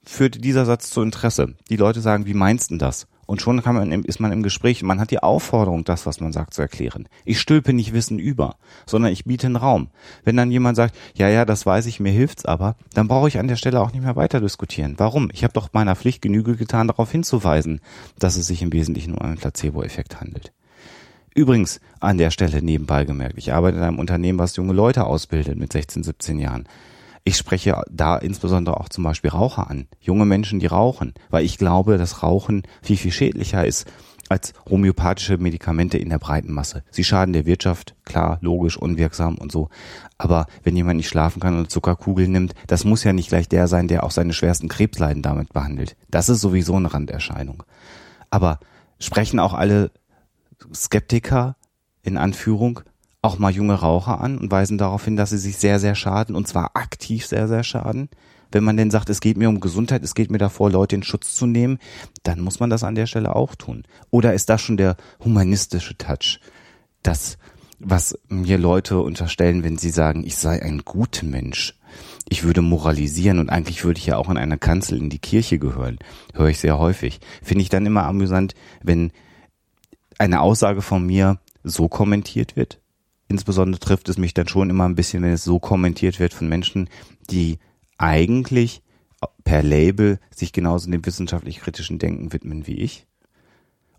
führt 0.04 0.44
dieser 0.44 0.66
Satz 0.66 0.90
zu 0.90 1.02
Interesse. 1.02 1.56
Die 1.70 1.78
Leute 1.78 2.02
sagen, 2.02 2.25
wie 2.25 2.34
meinst 2.34 2.72
du 2.72 2.78
das? 2.78 3.08
Und 3.25 3.41
schon 3.41 3.62
kann 3.63 3.75
man, 3.75 3.91
ist 4.03 4.20
man 4.20 4.32
im 4.32 4.44
Gespräch. 4.44 4.84
Man 4.84 5.00
hat 5.00 5.12
die 5.12 5.24
Aufforderung, 5.24 5.84
das, 5.84 6.05
was 6.05 6.20
man 6.20 6.32
sagt, 6.32 6.53
zu 6.53 6.62
erklären. 6.62 7.08
Ich 7.24 7.39
stülpe 7.39 7.74
nicht 7.74 7.94
Wissen 7.94 8.20
über, 8.20 8.55
sondern 8.86 9.12
ich 9.12 9.25
biete 9.25 9.48
einen 9.48 9.55
Raum. 9.55 9.89
Wenn 10.24 10.38
dann 10.38 10.51
jemand 10.51 10.75
sagt, 10.75 10.96
ja, 11.15 11.27
ja, 11.27 11.46
das 11.46 11.65
weiß 11.65 11.88
ich, 11.88 12.00
mir 12.00 12.12
hilft's 12.12 12.46
aber, 12.46 12.75
dann 12.94 13.08
brauche 13.08 13.27
ich 13.27 13.39
an 13.39 13.48
der 13.48 13.55
Stelle 13.55 13.82
auch 13.82 13.91
nicht 13.91 14.03
mehr 14.03 14.15
weiter 14.15 14.39
diskutieren. 14.39 14.96
Warum? 14.98 15.29
Ich 15.34 15.44
habe 15.44 15.53
doch 15.53 15.70
meiner 15.74 15.96
Pflicht 15.96 16.22
Genüge 16.22 16.55
getan, 16.55 16.88
darauf 16.88 17.12
hinzuweisen, 17.12 17.82
dass 18.20 18.38
es 18.38 18.48
sich 18.48 18.62
im 18.62 18.74
Wesentlichen 18.74 19.13
um 19.13 19.22
einen 19.22 19.38
Placebo-Effekt 19.38 20.22
handelt. 20.22 20.51
Übrigens, 21.34 21.82
an 22.00 22.17
der 22.17 22.32
Stelle 22.32 22.62
nebenbei 22.62 23.03
gemerkt, 23.03 23.38
ich 23.38 23.51
arbeite 23.51 23.77
in 23.77 23.84
einem 23.84 24.00
Unternehmen, 24.00 24.39
was 24.39 24.55
junge 24.55 24.72
Leute 24.72 25.05
ausbildet 25.05 25.58
mit 25.58 25.74
16, 25.74 26.03
17 26.03 26.39
Jahren. 26.39 26.65
Ich 27.27 27.38
spreche 27.38 27.82
da 27.89 28.17
insbesondere 28.17 28.79
auch 28.79 28.88
zum 28.88 29.03
Beispiel 29.03 29.32
Raucher 29.32 29.67
an, 29.70 29.88
junge 30.00 30.25
Menschen, 30.25 30.60
die 30.60 30.67
rauchen, 30.67 31.15
weil 31.32 31.44
ich 31.44 31.58
glaube, 31.58 31.98
dass 31.98 32.22
Rauchen 32.22 32.63
viel, 32.84 32.98
viel 32.98 33.12
schädlicher 33.12 33.65
ist 33.65 33.88
als 34.29 34.53
homöopathische 34.70 35.38
Medikamente 35.38 35.98
in 35.98 36.10
der 36.10 36.20
breiten 36.20 36.53
Masse. 36.53 36.84
Sie 36.91 37.03
schaden 37.03 37.34
der 37.34 37.48
Wirtschaft, 37.48 37.96
klar, 38.05 38.38
logisch, 38.41 38.77
unwirksam 38.77 39.39
und 39.39 39.51
so. 39.51 39.70
Aber 40.20 40.46
wenn 40.63 40.75
jemand 40.75 40.98
nicht 40.98 41.10
schlafen 41.10 41.39
kann 41.39 41.58
und 41.58 41.72
Zuckerkugeln 41.72 42.32
nimmt, 42.32 42.53
das 42.67 42.86
muss 42.86 43.03
ja 43.03 43.12
nicht 43.12 43.29
gleich 43.29 43.50
der 43.50 43.67
sein, 43.67 43.88
der 43.88 44.03
auch 44.03 44.12
seine 44.12 44.34
schwersten 44.34 44.67
Krebsleiden 44.67 45.24
damit 45.24 45.51
behandelt. 45.51 45.96
Das 46.10 46.29
ist 46.29 46.41
sowieso 46.41 46.75
eine 46.75 46.94
Randerscheinung. 46.94 47.63
Aber 48.29 48.60
sprechen 49.00 49.39
auch 49.39 49.53
alle 49.53 49.91
Skeptiker 50.74 51.55
in 52.03 52.17
Anführung 52.17 52.82
auch 53.25 53.39
mal 53.39 53.51
junge 53.51 53.74
Raucher 53.74 54.22
an 54.22 54.38
und 54.38 54.51
weisen 54.51 54.77
darauf 54.77 55.03
hin, 55.05 55.15
dass 55.15 55.32
sie 55.32 55.38
sich 55.38 55.58
sehr, 55.58 55.79
sehr 55.79 55.96
schaden 55.96 56.36
und 56.36 56.48
zwar 56.48 56.72
aktiv 56.75 57.25
sehr, 57.25 57.48
sehr 57.48 57.63
schaden. 57.63 58.10
Wenn 58.51 58.63
man 58.63 58.77
denn 58.77 58.91
sagt, 58.91 59.10
es 59.10 59.20
geht 59.20 59.38
mir 59.38 59.50
um 59.50 59.60
Gesundheit, 59.60 60.03
es 60.03 60.15
geht 60.15 60.32
mir 60.32 60.38
davor, 60.38 60.72
Leute 60.72 60.96
in 60.96 61.03
Schutz 61.03 61.36
zu 61.36 61.46
nehmen, 61.46 61.79
dann 62.24 62.39
muss 62.39 62.60
man 62.60 62.70
das 62.70 62.84
an 62.84 62.96
der 62.96 63.05
Stelle 63.08 63.36
auch 63.36 63.55
tun. 63.55 63.84
Oder 64.12 64.34
ist 64.34 64.50
das 64.50 64.62
schon 64.62 64.77
der 64.77 64.96
humanistische 65.24 65.98
Touch? 65.98 66.39
Das, 67.03 67.38
was 67.79 68.17
mir 68.29 68.58
Leute 68.58 69.00
unterstellen, 69.00 69.63
wenn 69.63 69.77
sie 69.77 69.89
sagen, 69.89 70.24
ich 70.25 70.38
sei 70.38 70.62
ein 70.62 70.84
guter 70.86 71.25
Mensch. 71.25 71.77
Ich 72.29 72.44
würde 72.44 72.62
moralisieren 72.62 73.39
und 73.39 73.50
eigentlich 73.50 73.84
würde 73.84 74.00
ich 74.00 74.05
ja 74.05 74.17
auch 74.17 74.29
in 74.29 74.38
einer 74.38 74.58
Kanzel 74.58 75.00
in 75.00 75.10
die 75.10 75.20
Kirche 75.20 75.60
gehören. 75.60 76.00
Höre 76.34 76.48
ich 76.48 76.60
sehr 76.60 76.79
häufig. 76.79 77.20
Finde 77.44 77.62
ich 77.62 77.70
dann 77.70 77.86
immer 77.86 78.05
amüsant, 78.05 78.53
wenn 78.82 79.12
eine 80.17 80.41
Aussage 80.41 80.82
von 80.82 81.05
mir 81.05 81.39
so 81.63 81.88
kommentiert 81.88 82.55
wird, 82.55 82.79
insbesondere 83.27 83.79
trifft 83.79 84.10
es 84.10 84.17
mich 84.17 84.34
dann 84.34 84.48
schon 84.48 84.70
immer 84.70 84.86
ein 84.86 84.96
bisschen, 84.96 85.24
wenn 85.24 85.32
es 85.32 85.44
so 85.44 85.60
kommentiert 85.60 86.20
wird 86.20 86.34
von 86.34 86.48
Menschen, 86.48 86.89
die 87.29 87.60
eigentlich 87.98 88.82
per 89.44 89.63
Label 89.63 90.20
sich 90.34 90.51
genauso 90.51 90.89
dem 90.89 91.05
wissenschaftlich 91.05 91.60
kritischen 91.60 92.00
Denken 92.00 92.34
widmen 92.34 92.67
wie 92.67 92.75
ich. 92.75 93.05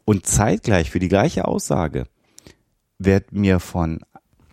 Und 0.05 0.27
zeitgleich 0.27 0.91
für 0.91 1.01
die 1.01 1.09
gleiche 1.09 1.47
Aussage 1.47 2.07
wird 2.99 3.33
mir 3.33 3.59
von 3.59 4.01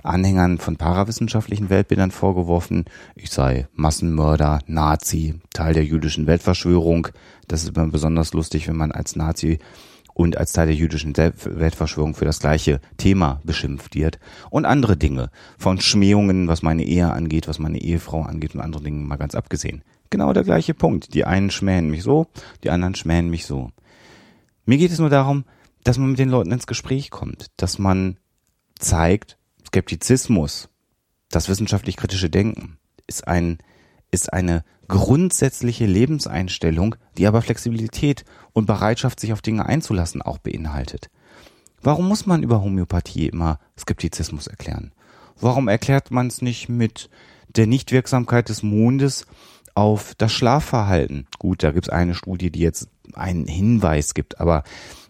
Anhängern 0.01 0.57
von 0.57 0.75
parawissenschaftlichen 0.75 1.69
Weltbildern 1.69 2.11
vorgeworfen, 2.11 2.85
ich 3.15 3.29
sei 3.31 3.67
Massenmörder, 3.73 4.59
Nazi, 4.67 5.39
Teil 5.53 5.73
der 5.73 5.85
jüdischen 5.85 6.27
Weltverschwörung. 6.27 7.07
Das 7.47 7.63
ist 7.63 7.77
immer 7.77 7.87
besonders 7.87 8.33
lustig, 8.33 8.67
wenn 8.67 8.75
man 8.75 8.91
als 8.91 9.15
Nazi 9.15 9.59
und 10.13 10.37
als 10.37 10.53
Teil 10.53 10.67
der 10.67 10.75
jüdischen 10.75 11.15
Weltverschwörung 11.15 12.15
für 12.15 12.25
das 12.25 12.39
gleiche 12.39 12.79
Thema 12.97 13.41
beschimpft 13.43 13.95
wird 13.95 14.19
und 14.49 14.65
andere 14.65 14.97
Dinge 14.97 15.29
von 15.57 15.79
Schmähungen, 15.79 16.47
was 16.47 16.61
meine 16.61 16.83
Ehe 16.83 17.11
angeht, 17.11 17.47
was 17.47 17.59
meine 17.59 17.81
Ehefrau 17.81 18.21
angeht 18.21 18.55
und 18.55 18.61
andere 18.61 18.83
Dinge 18.83 19.03
mal 19.03 19.17
ganz 19.17 19.35
abgesehen. 19.35 19.83
Genau 20.09 20.31
der 20.33 20.43
gleiche 20.43 20.73
Punkt. 20.73 21.13
Die 21.15 21.25
einen 21.25 21.49
schmähen 21.49 21.89
mich 21.89 22.03
so, 22.03 22.27
die 22.63 22.69
anderen 22.69 22.95
schmähen 22.95 23.29
mich 23.29 23.45
so. 23.45 23.71
Mir 24.65 24.77
geht 24.77 24.91
es 24.91 24.99
nur 24.99 25.09
darum, 25.09 25.45
dass 25.83 25.97
man 25.97 26.11
mit 26.11 26.19
den 26.19 26.29
Leuten 26.29 26.51
ins 26.51 26.67
Gespräch 26.67 27.09
kommt, 27.09 27.47
dass 27.57 27.79
man 27.79 28.17
zeigt, 28.77 29.37
Skeptizismus, 29.67 30.69
das 31.29 31.49
wissenschaftlich 31.49 31.97
kritische 31.97 32.29
Denken 32.29 32.77
ist 33.07 33.27
ein 33.27 33.57
ist 34.13 34.31
eine 34.31 34.63
grundsätzliche 34.87 35.85
Lebenseinstellung, 35.85 36.95
die 37.17 37.25
aber 37.25 37.41
Flexibilität 37.41 38.25
und 38.53 38.67
Bereitschaft, 38.67 39.19
sich 39.19 39.33
auf 39.33 39.41
Dinge 39.41 39.65
einzulassen, 39.65 40.21
auch 40.21 40.37
beinhaltet. 40.37 41.09
Warum 41.81 42.07
muss 42.07 42.25
man 42.25 42.43
über 42.43 42.61
Homöopathie 42.61 43.27
immer 43.27 43.59
Skeptizismus 43.77 44.47
erklären? 44.47 44.93
Warum 45.39 45.67
erklärt 45.67 46.11
man 46.11 46.27
es 46.27 46.41
nicht 46.41 46.69
mit 46.69 47.09
der 47.55 47.67
Nichtwirksamkeit 47.67 48.49
des 48.49 48.63
Mondes 48.63 49.25
auf 49.73 50.13
das 50.15 50.31
Schlafverhalten? 50.31 51.27
Gut, 51.39 51.63
da 51.63 51.71
gibt 51.71 51.87
es 51.87 51.93
eine 51.93 52.13
Studie, 52.13 52.51
die 52.51 52.59
jetzt 52.61 52.87
einen 53.15 53.47
Hinweis 53.47 54.13
gibt, 54.13 54.39
aber 54.39 54.63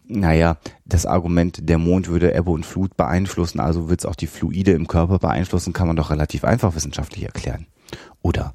naja, 0.05 0.57
das 0.85 1.05
Argument, 1.05 1.69
der 1.69 1.77
Mond 1.77 2.07
würde 2.07 2.33
Ebbe 2.33 2.51
und 2.51 2.65
Flut 2.65 2.97
beeinflussen, 2.97 3.59
also 3.59 3.89
wird 3.89 4.01
es 4.01 4.05
auch 4.05 4.15
die 4.15 4.27
Fluide 4.27 4.71
im 4.71 4.87
Körper 4.87 5.19
beeinflussen, 5.19 5.73
kann 5.73 5.87
man 5.87 5.95
doch 5.95 6.09
relativ 6.09 6.43
einfach 6.43 6.75
wissenschaftlich 6.75 7.23
erklären. 7.23 7.67
Oder 8.21 8.53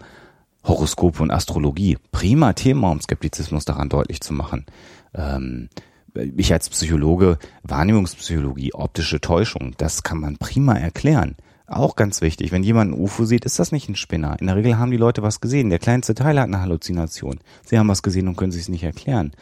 Horoskope 0.65 1.23
und 1.23 1.31
Astrologie. 1.31 1.99
Prima 2.13 2.53
Thema, 2.53 2.91
um 2.91 3.01
Skeptizismus 3.01 3.65
daran 3.65 3.89
deutlich 3.89 4.21
zu 4.21 4.33
machen. 4.33 4.67
Ähm, 5.15 5.69
ich 6.15 6.53
als 6.53 6.69
Psychologe, 6.69 7.39
Wahrnehmungspsychologie, 7.63 8.75
optische 8.75 9.21
Täuschung, 9.21 9.75
das 9.79 10.03
kann 10.03 10.19
man 10.21 10.37
prima 10.37 10.75
erklären. 10.75 11.37
Auch 11.67 11.97
ganz 11.97 12.23
wichtig, 12.23 12.51
wenn 12.51 12.63
jemand 12.63 12.93
ein 12.93 12.99
UFO 12.99 13.27
sieht, 13.27 13.45
ist 13.45 13.59
das 13.59 13.73
nicht 13.73 13.91
ein 13.91 13.95
Spinner. 13.95 14.37
In 14.41 14.47
der 14.47 14.57
Regel 14.57 14.79
haben 14.79 14.91
die 14.91 14.97
Leute 14.97 15.23
was 15.23 15.43
gesehen. 15.43 15.69
Der 15.69 15.79
kleinste 15.79 16.15
Teil 16.15 16.41
hat 16.41 16.47
eine 16.47 16.61
Halluzination. 16.61 17.41
Sie 17.63 17.79
haben 17.79 17.89
was 17.89 18.03
gesehen 18.03 18.27
und 18.27 18.37
können 18.37 18.53
sich 18.53 18.63
es 18.63 18.69
nicht 18.71 18.85
erklären. 18.85 19.33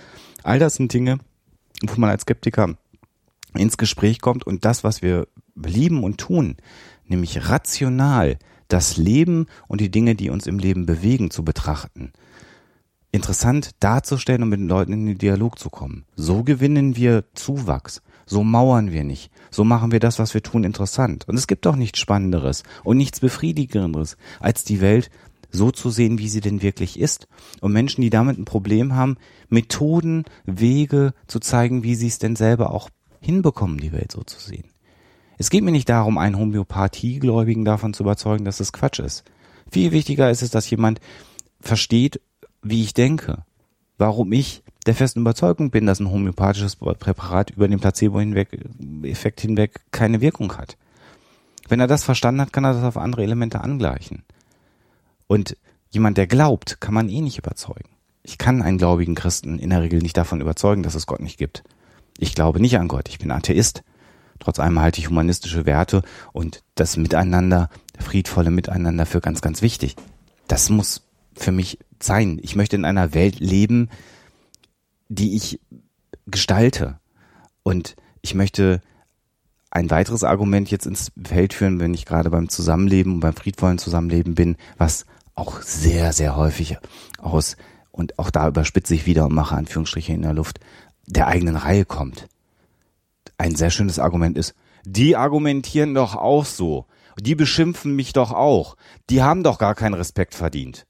All 0.42 0.58
das 0.58 0.74
sind 0.74 0.92
Dinge, 0.92 1.18
wo 1.86 2.00
man 2.00 2.10
als 2.10 2.22
Skeptiker 2.22 2.74
ins 3.56 3.78
Gespräch 3.78 4.20
kommt 4.20 4.44
und 4.44 4.64
das, 4.64 4.82
was 4.82 5.02
wir 5.02 5.28
lieben 5.54 6.02
und 6.02 6.18
tun, 6.18 6.56
nämlich 7.06 7.48
rational 7.48 8.38
das 8.68 8.96
Leben 8.96 9.46
und 9.68 9.80
die 9.80 9.90
Dinge, 9.90 10.14
die 10.14 10.30
uns 10.30 10.46
im 10.46 10.58
Leben 10.58 10.86
bewegen, 10.86 11.30
zu 11.30 11.44
betrachten. 11.44 12.12
Interessant 13.12 13.70
darzustellen 13.80 14.42
und 14.42 14.50
mit 14.50 14.60
den 14.60 14.68
Leuten 14.68 14.92
in 14.92 15.06
den 15.06 15.18
Dialog 15.18 15.58
zu 15.58 15.70
kommen. 15.70 16.04
So 16.16 16.42
gewinnen 16.42 16.96
wir 16.96 17.24
Zuwachs. 17.34 18.02
So 18.26 18.42
mauern 18.42 18.90
wir 18.90 19.04
nicht. 19.04 19.30
So 19.50 19.64
machen 19.64 19.92
wir 19.92 20.00
das, 20.00 20.18
was 20.18 20.34
wir 20.34 20.42
tun, 20.42 20.64
interessant. 20.64 21.28
Und 21.28 21.36
es 21.36 21.46
gibt 21.46 21.66
auch 21.66 21.76
nichts 21.76 22.00
Spannenderes 22.00 22.64
und 22.82 22.96
nichts 22.96 23.20
Befriedigenderes, 23.20 24.16
als 24.40 24.64
die 24.64 24.80
Welt 24.80 25.10
so 25.50 25.70
zu 25.70 25.90
sehen, 25.90 26.18
wie 26.18 26.28
sie 26.28 26.40
denn 26.40 26.60
wirklich 26.60 26.98
ist. 26.98 27.28
Und 27.60 27.72
Menschen, 27.72 28.02
die 28.02 28.10
damit 28.10 28.36
ein 28.36 28.44
Problem 28.44 28.94
haben, 28.94 29.16
Methoden, 29.48 30.24
Wege 30.44 31.14
zu 31.28 31.38
zeigen, 31.38 31.84
wie 31.84 31.94
sie 31.94 32.08
es 32.08 32.18
denn 32.18 32.36
selber 32.36 32.72
auch 32.72 32.90
hinbekommen, 33.20 33.78
die 33.78 33.92
Welt 33.92 34.12
so 34.12 34.22
zu 34.22 34.40
sehen. 34.40 34.64
Es 35.38 35.50
geht 35.50 35.64
mir 35.64 35.70
nicht 35.70 35.88
darum, 35.88 36.18
einen 36.18 36.38
Homöopathiegläubigen 36.38 37.64
davon 37.64 37.94
zu 37.94 38.02
überzeugen, 38.02 38.44
dass 38.44 38.60
es 38.60 38.72
Quatsch 38.72 39.00
ist. 39.00 39.24
Viel 39.70 39.92
wichtiger 39.92 40.30
ist 40.30 40.42
es, 40.42 40.50
dass 40.50 40.70
jemand 40.70 41.00
versteht, 41.60 42.20
wie 42.62 42.82
ich 42.82 42.94
denke. 42.94 43.44
Warum 43.98 44.32
ich 44.32 44.62
der 44.86 44.94
festen 44.94 45.20
Überzeugung 45.20 45.70
bin, 45.70 45.86
dass 45.86 46.00
ein 46.00 46.10
homöopathisches 46.10 46.76
Präparat 46.76 47.50
über 47.50 47.68
den 47.68 47.80
Placebo-Effekt 47.80 49.40
hinweg 49.40 49.80
keine 49.90 50.20
Wirkung 50.20 50.56
hat. 50.56 50.76
Wenn 51.68 51.80
er 51.80 51.88
das 51.88 52.04
verstanden 52.04 52.40
hat, 52.40 52.52
kann 52.52 52.64
er 52.64 52.74
das 52.74 52.84
auf 52.84 52.96
andere 52.96 53.24
Elemente 53.24 53.60
angleichen. 53.60 54.22
Und 55.26 55.56
jemand, 55.90 56.16
der 56.18 56.28
glaubt, 56.28 56.80
kann 56.80 56.94
man 56.94 57.08
eh 57.08 57.20
nicht 57.20 57.38
überzeugen. 57.38 57.90
Ich 58.22 58.38
kann 58.38 58.62
einen 58.62 58.78
gläubigen 58.78 59.14
Christen 59.14 59.58
in 59.58 59.70
der 59.70 59.82
Regel 59.82 60.00
nicht 60.00 60.16
davon 60.16 60.40
überzeugen, 60.40 60.82
dass 60.82 60.94
es 60.94 61.06
Gott 61.06 61.20
nicht 61.20 61.38
gibt. 61.38 61.64
Ich 62.18 62.34
glaube 62.34 62.60
nicht 62.60 62.78
an 62.78 62.88
Gott, 62.88 63.08
ich 63.08 63.18
bin 63.18 63.30
Atheist. 63.30 63.82
Trotz 64.38 64.58
allem 64.58 64.80
halte 64.80 65.00
ich 65.00 65.08
humanistische 65.08 65.66
Werte 65.66 66.02
und 66.32 66.62
das 66.74 66.96
Miteinander, 66.96 67.70
friedvolle 67.98 68.50
Miteinander 68.50 69.06
für 69.06 69.20
ganz, 69.20 69.40
ganz 69.40 69.62
wichtig. 69.62 69.96
Das 70.48 70.70
muss 70.70 71.02
für 71.34 71.52
mich 71.52 71.78
sein. 72.00 72.38
Ich 72.42 72.56
möchte 72.56 72.76
in 72.76 72.84
einer 72.84 73.14
Welt 73.14 73.40
leben, 73.40 73.88
die 75.08 75.36
ich 75.36 75.60
gestalte. 76.26 76.98
Und 77.62 77.96
ich 78.22 78.34
möchte 78.34 78.80
ein 79.70 79.90
weiteres 79.90 80.24
Argument 80.24 80.70
jetzt 80.70 80.86
ins 80.86 81.12
Feld 81.22 81.52
führen, 81.52 81.80
wenn 81.80 81.94
ich 81.94 82.06
gerade 82.06 82.30
beim 82.30 82.48
Zusammenleben 82.48 83.14
und 83.14 83.20
beim 83.20 83.34
friedvollen 83.34 83.78
Zusammenleben 83.78 84.34
bin, 84.34 84.56
was 84.78 85.04
auch 85.34 85.60
sehr, 85.62 86.12
sehr 86.12 86.36
häufig 86.36 86.78
aus, 87.18 87.56
und 87.90 88.18
auch 88.18 88.30
da 88.30 88.48
überspitze 88.48 88.94
ich 88.94 89.06
wieder 89.06 89.24
und 89.26 89.34
mache 89.34 89.56
Anführungsstriche 89.56 90.12
in 90.12 90.22
der 90.22 90.34
Luft, 90.34 90.60
der 91.06 91.28
eigenen 91.28 91.56
Reihe 91.56 91.84
kommt 91.84 92.28
ein 93.38 93.54
sehr 93.54 93.70
schönes 93.70 93.98
Argument 93.98 94.36
ist, 94.38 94.54
die 94.84 95.16
argumentieren 95.16 95.94
doch 95.94 96.14
auch 96.14 96.44
so. 96.44 96.86
Die 97.18 97.34
beschimpfen 97.34 97.96
mich 97.96 98.12
doch 98.12 98.30
auch. 98.32 98.76
Die 99.10 99.22
haben 99.22 99.42
doch 99.42 99.58
gar 99.58 99.74
keinen 99.74 99.94
Respekt 99.94 100.34
verdient. 100.34 100.86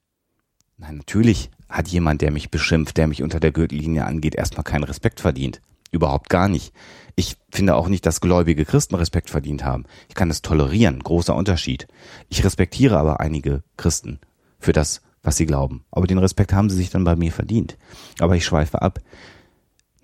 Nein, 0.76 0.98
natürlich 0.98 1.50
hat 1.68 1.88
jemand, 1.88 2.20
der 2.20 2.30
mich 2.30 2.50
beschimpft, 2.50 2.96
der 2.96 3.06
mich 3.06 3.22
unter 3.22 3.40
der 3.40 3.52
Gürtellinie 3.52 4.04
angeht, 4.04 4.34
erstmal 4.34 4.64
keinen 4.64 4.84
Respekt 4.84 5.20
verdient. 5.20 5.60
Überhaupt 5.90 6.28
gar 6.28 6.48
nicht. 6.48 6.72
Ich 7.14 7.36
finde 7.50 7.76
auch 7.76 7.88
nicht, 7.88 8.04
dass 8.04 8.20
gläubige 8.20 8.64
Christen 8.64 8.96
Respekt 8.96 9.30
verdient 9.30 9.64
haben. 9.64 9.84
Ich 10.08 10.14
kann 10.14 10.30
es 10.30 10.42
tolerieren, 10.42 11.00
großer 11.02 11.34
Unterschied. 11.34 11.86
Ich 12.28 12.44
respektiere 12.44 12.98
aber 12.98 13.20
einige 13.20 13.62
Christen 13.76 14.20
für 14.58 14.72
das, 14.72 15.00
was 15.22 15.36
sie 15.36 15.46
glauben. 15.46 15.84
Aber 15.90 16.06
den 16.06 16.18
Respekt 16.18 16.52
haben 16.52 16.68
sie 16.68 16.76
sich 16.76 16.90
dann 16.90 17.04
bei 17.04 17.16
mir 17.16 17.32
verdient. 17.32 17.78
Aber 18.18 18.36
ich 18.36 18.44
schweife 18.44 18.82
ab. 18.82 18.98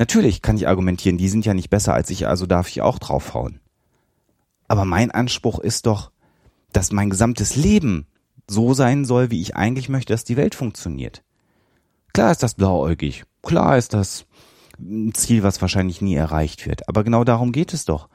Natürlich 0.02 0.42
kann 0.42 0.56
ich 0.56 0.66
argumentieren, 0.66 1.16
die 1.16 1.28
sind 1.28 1.46
ja 1.46 1.54
nicht 1.54 1.70
besser 1.70 1.94
als 1.94 2.10
ich, 2.10 2.26
also 2.26 2.44
darf 2.44 2.68
ich 2.68 2.82
auch 2.82 2.98
draufhauen. 2.98 3.60
Aber 4.66 4.84
mein 4.84 5.12
Anspruch 5.12 5.60
ist 5.60 5.86
doch, 5.86 6.10
dass 6.72 6.90
mein 6.90 7.08
gesamtes 7.08 7.54
Leben 7.54 8.08
so 8.48 8.74
sein 8.74 9.04
soll, 9.04 9.30
wie 9.30 9.40
ich 9.40 9.54
eigentlich 9.54 9.88
möchte, 9.88 10.12
dass 10.12 10.24
die 10.24 10.36
Welt 10.36 10.56
funktioniert. 10.56 11.22
Klar 12.12 12.32
ist 12.32 12.42
das 12.42 12.54
blauäugig. 12.54 13.22
Klar 13.44 13.78
ist 13.78 13.94
das 13.94 14.26
ein 14.76 15.14
Ziel, 15.14 15.44
was 15.44 15.62
wahrscheinlich 15.62 16.02
nie 16.02 16.16
erreicht 16.16 16.66
wird. 16.66 16.88
Aber 16.88 17.04
genau 17.04 17.22
darum 17.22 17.52
geht 17.52 17.72
es 17.72 17.84
doch. 17.84 18.08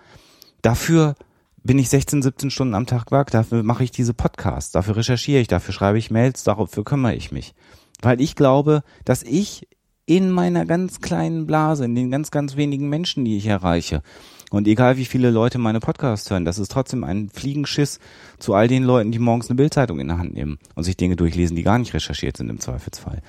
Dafür 0.62 1.16
bin 1.64 1.80
ich 1.80 1.88
16, 1.88 2.22
17 2.22 2.52
Stunden 2.52 2.76
am 2.76 2.86
Tag 2.86 3.12
wach, 3.12 3.28
dafür 3.28 3.64
mache 3.64 3.86
ich 3.86 3.92
diese 3.92 4.14
Podcasts, 4.14 4.74
dafür 4.74 4.98
recherchiere 4.98 5.40
ich, 5.40 5.48
dafür 5.48 5.74
schreibe 5.74 6.00
ich 6.00 6.12
Mails, 6.12 6.44
dafür 6.44 6.84
kümmere 6.84 7.16
ich 7.16 7.32
mich. 7.32 7.56
Weil 8.02 8.20
ich 8.20 8.36
glaube, 8.36 8.84
dass 9.06 9.24
ich 9.24 9.70
in 10.08 10.32
meiner 10.32 10.66
ganz 10.66 11.02
kleinen 11.02 11.46
Blase, 11.46 11.86
in 11.86 11.94
den 11.94 12.10
ganz, 12.10 12.32
ganz 12.32 12.56
wenigen 12.56 12.90
Menschen, 12.90 13.26
die 13.26 13.38
ich 13.38 13.46
erreiche, 13.46 14.02
und 14.50 14.68
egal 14.68 14.96
wie 14.96 15.06
viele 15.06 15.30
Leute 15.30 15.58
meine 15.58 15.82
Podcasts 15.82 16.30
hören, 16.30 16.46
das 16.46 16.58
ist 16.58 16.72
trotzdem 16.72 17.04
ein 17.04 17.30
Fliegenschiss 17.30 18.00
zu 18.40 18.54
all 18.54 18.70
den 18.70 18.84
Leuten, 18.84 19.12
die 19.12 19.20
morgens 19.20 19.50
eine 19.50 19.58
Bildzeitung 19.58 20.00
in 20.00 20.08
der 20.08 20.18
Hand 20.18 20.34
nehmen 20.34 20.58
und 20.74 20.86
sich 20.86 20.96
Dinge 20.96 21.18
durchlesen, 21.18 21.58
die 21.58 21.64
gar 21.64 21.78
nicht 21.78 21.94
recherchiert 21.94 22.38
sind 22.38 22.50
im 22.50 22.62
Zweifelsfall. 22.62 23.22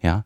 Ja. 0.00 0.24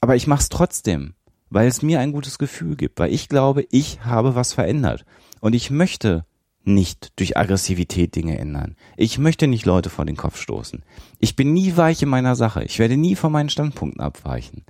Aber 0.00 0.16
ich 0.16 0.26
mache 0.26 0.40
es 0.40 0.48
trotzdem, 0.48 1.12
weil 1.50 1.68
es 1.68 1.82
mir 1.82 2.00
ein 2.00 2.12
gutes 2.12 2.38
Gefühl 2.38 2.76
gibt, 2.76 2.98
weil 2.98 3.12
ich 3.12 3.28
glaube, 3.28 3.66
ich 3.70 4.02
habe 4.02 4.34
was 4.34 4.54
verändert. 4.54 5.04
Und 5.40 5.54
ich 5.54 5.70
möchte 5.70 6.24
nicht 6.64 7.12
durch 7.16 7.36
Aggressivität 7.36 8.14
Dinge 8.16 8.38
ändern. 8.38 8.76
Ich 8.96 9.18
möchte 9.18 9.46
nicht 9.46 9.66
Leute 9.66 9.90
vor 9.90 10.06
den 10.06 10.16
Kopf 10.16 10.40
stoßen. 10.40 10.82
Ich 11.18 11.36
bin 11.36 11.52
nie 11.52 11.76
weich 11.76 12.02
in 12.02 12.08
meiner 12.08 12.36
Sache. 12.36 12.64
Ich 12.64 12.78
werde 12.78 12.96
nie 12.96 13.16
von 13.16 13.32
meinen 13.32 13.50
Standpunkten 13.50 14.00
abweichen. 14.00 14.64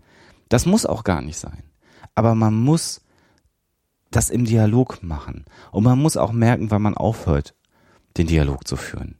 Das 0.52 0.66
muss 0.66 0.84
auch 0.84 1.02
gar 1.02 1.22
nicht 1.22 1.38
sein. 1.38 1.62
Aber 2.14 2.34
man 2.34 2.54
muss 2.54 3.00
das 4.10 4.28
im 4.28 4.44
Dialog 4.44 5.02
machen. 5.02 5.46
Und 5.70 5.84
man 5.84 5.98
muss 5.98 6.18
auch 6.18 6.32
merken, 6.32 6.70
wann 6.70 6.82
man 6.82 6.94
aufhört, 6.94 7.54
den 8.18 8.26
Dialog 8.26 8.68
zu 8.68 8.76
führen. 8.76 9.18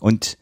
Und 0.00 0.36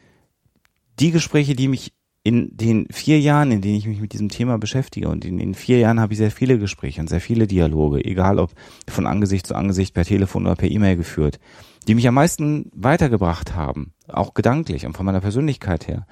die 0.99 1.13
Gespräche, 1.13 1.55
die 1.55 1.69
mich 1.69 1.93
in 2.25 2.57
den 2.57 2.89
vier 2.91 3.21
Jahren, 3.21 3.53
in 3.53 3.61
denen 3.61 3.77
ich 3.77 3.87
mich 3.87 4.01
mit 4.01 4.13
diesem 4.13 4.29
Thema 4.29 4.59
beschäftige, 4.59 5.09
und 5.09 5.25
in 5.25 5.39
den 5.39 5.55
vier 5.55 5.79
Jahren 5.79 6.01
habe 6.01 6.15
ich 6.15 6.19
sehr 6.19 6.33
viele 6.33 6.59
Gespräche 6.59 7.01
und 7.01 7.09
sehr 7.09 7.21
viele 7.21 7.47
Dialoge, 7.47 8.05
egal 8.05 8.41
ob 8.41 8.51
von 8.89 9.07
Angesicht 9.07 9.47
zu 9.47 9.55
Angesicht, 9.55 9.95
per 9.95 10.05
Telefon 10.05 10.47
oder 10.47 10.57
per 10.57 10.71
E-Mail 10.71 10.97
geführt, 10.97 11.39
die 11.87 11.95
mich 11.95 12.09
am 12.09 12.15
meisten 12.15 12.73
weitergebracht 12.75 13.55
haben, 13.55 13.93
auch 14.09 14.35
gedanklich 14.35 14.85
und 14.85 14.97
von 14.97 15.07
meiner 15.07 15.21
Persönlichkeit 15.21 15.87
her, 15.87 16.09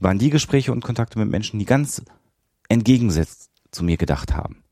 waren 0.00 0.18
die 0.18 0.30
Gespräche 0.30 0.72
und 0.72 0.82
Kontakte 0.84 1.18
mit 1.18 1.28
Menschen, 1.28 1.58
die 1.58 1.66
ganz 1.66 2.02
entgegensetzt 2.74 3.50
zu 3.70 3.84
mir 3.84 3.96
gedacht 3.96 4.34
haben. 4.34 4.62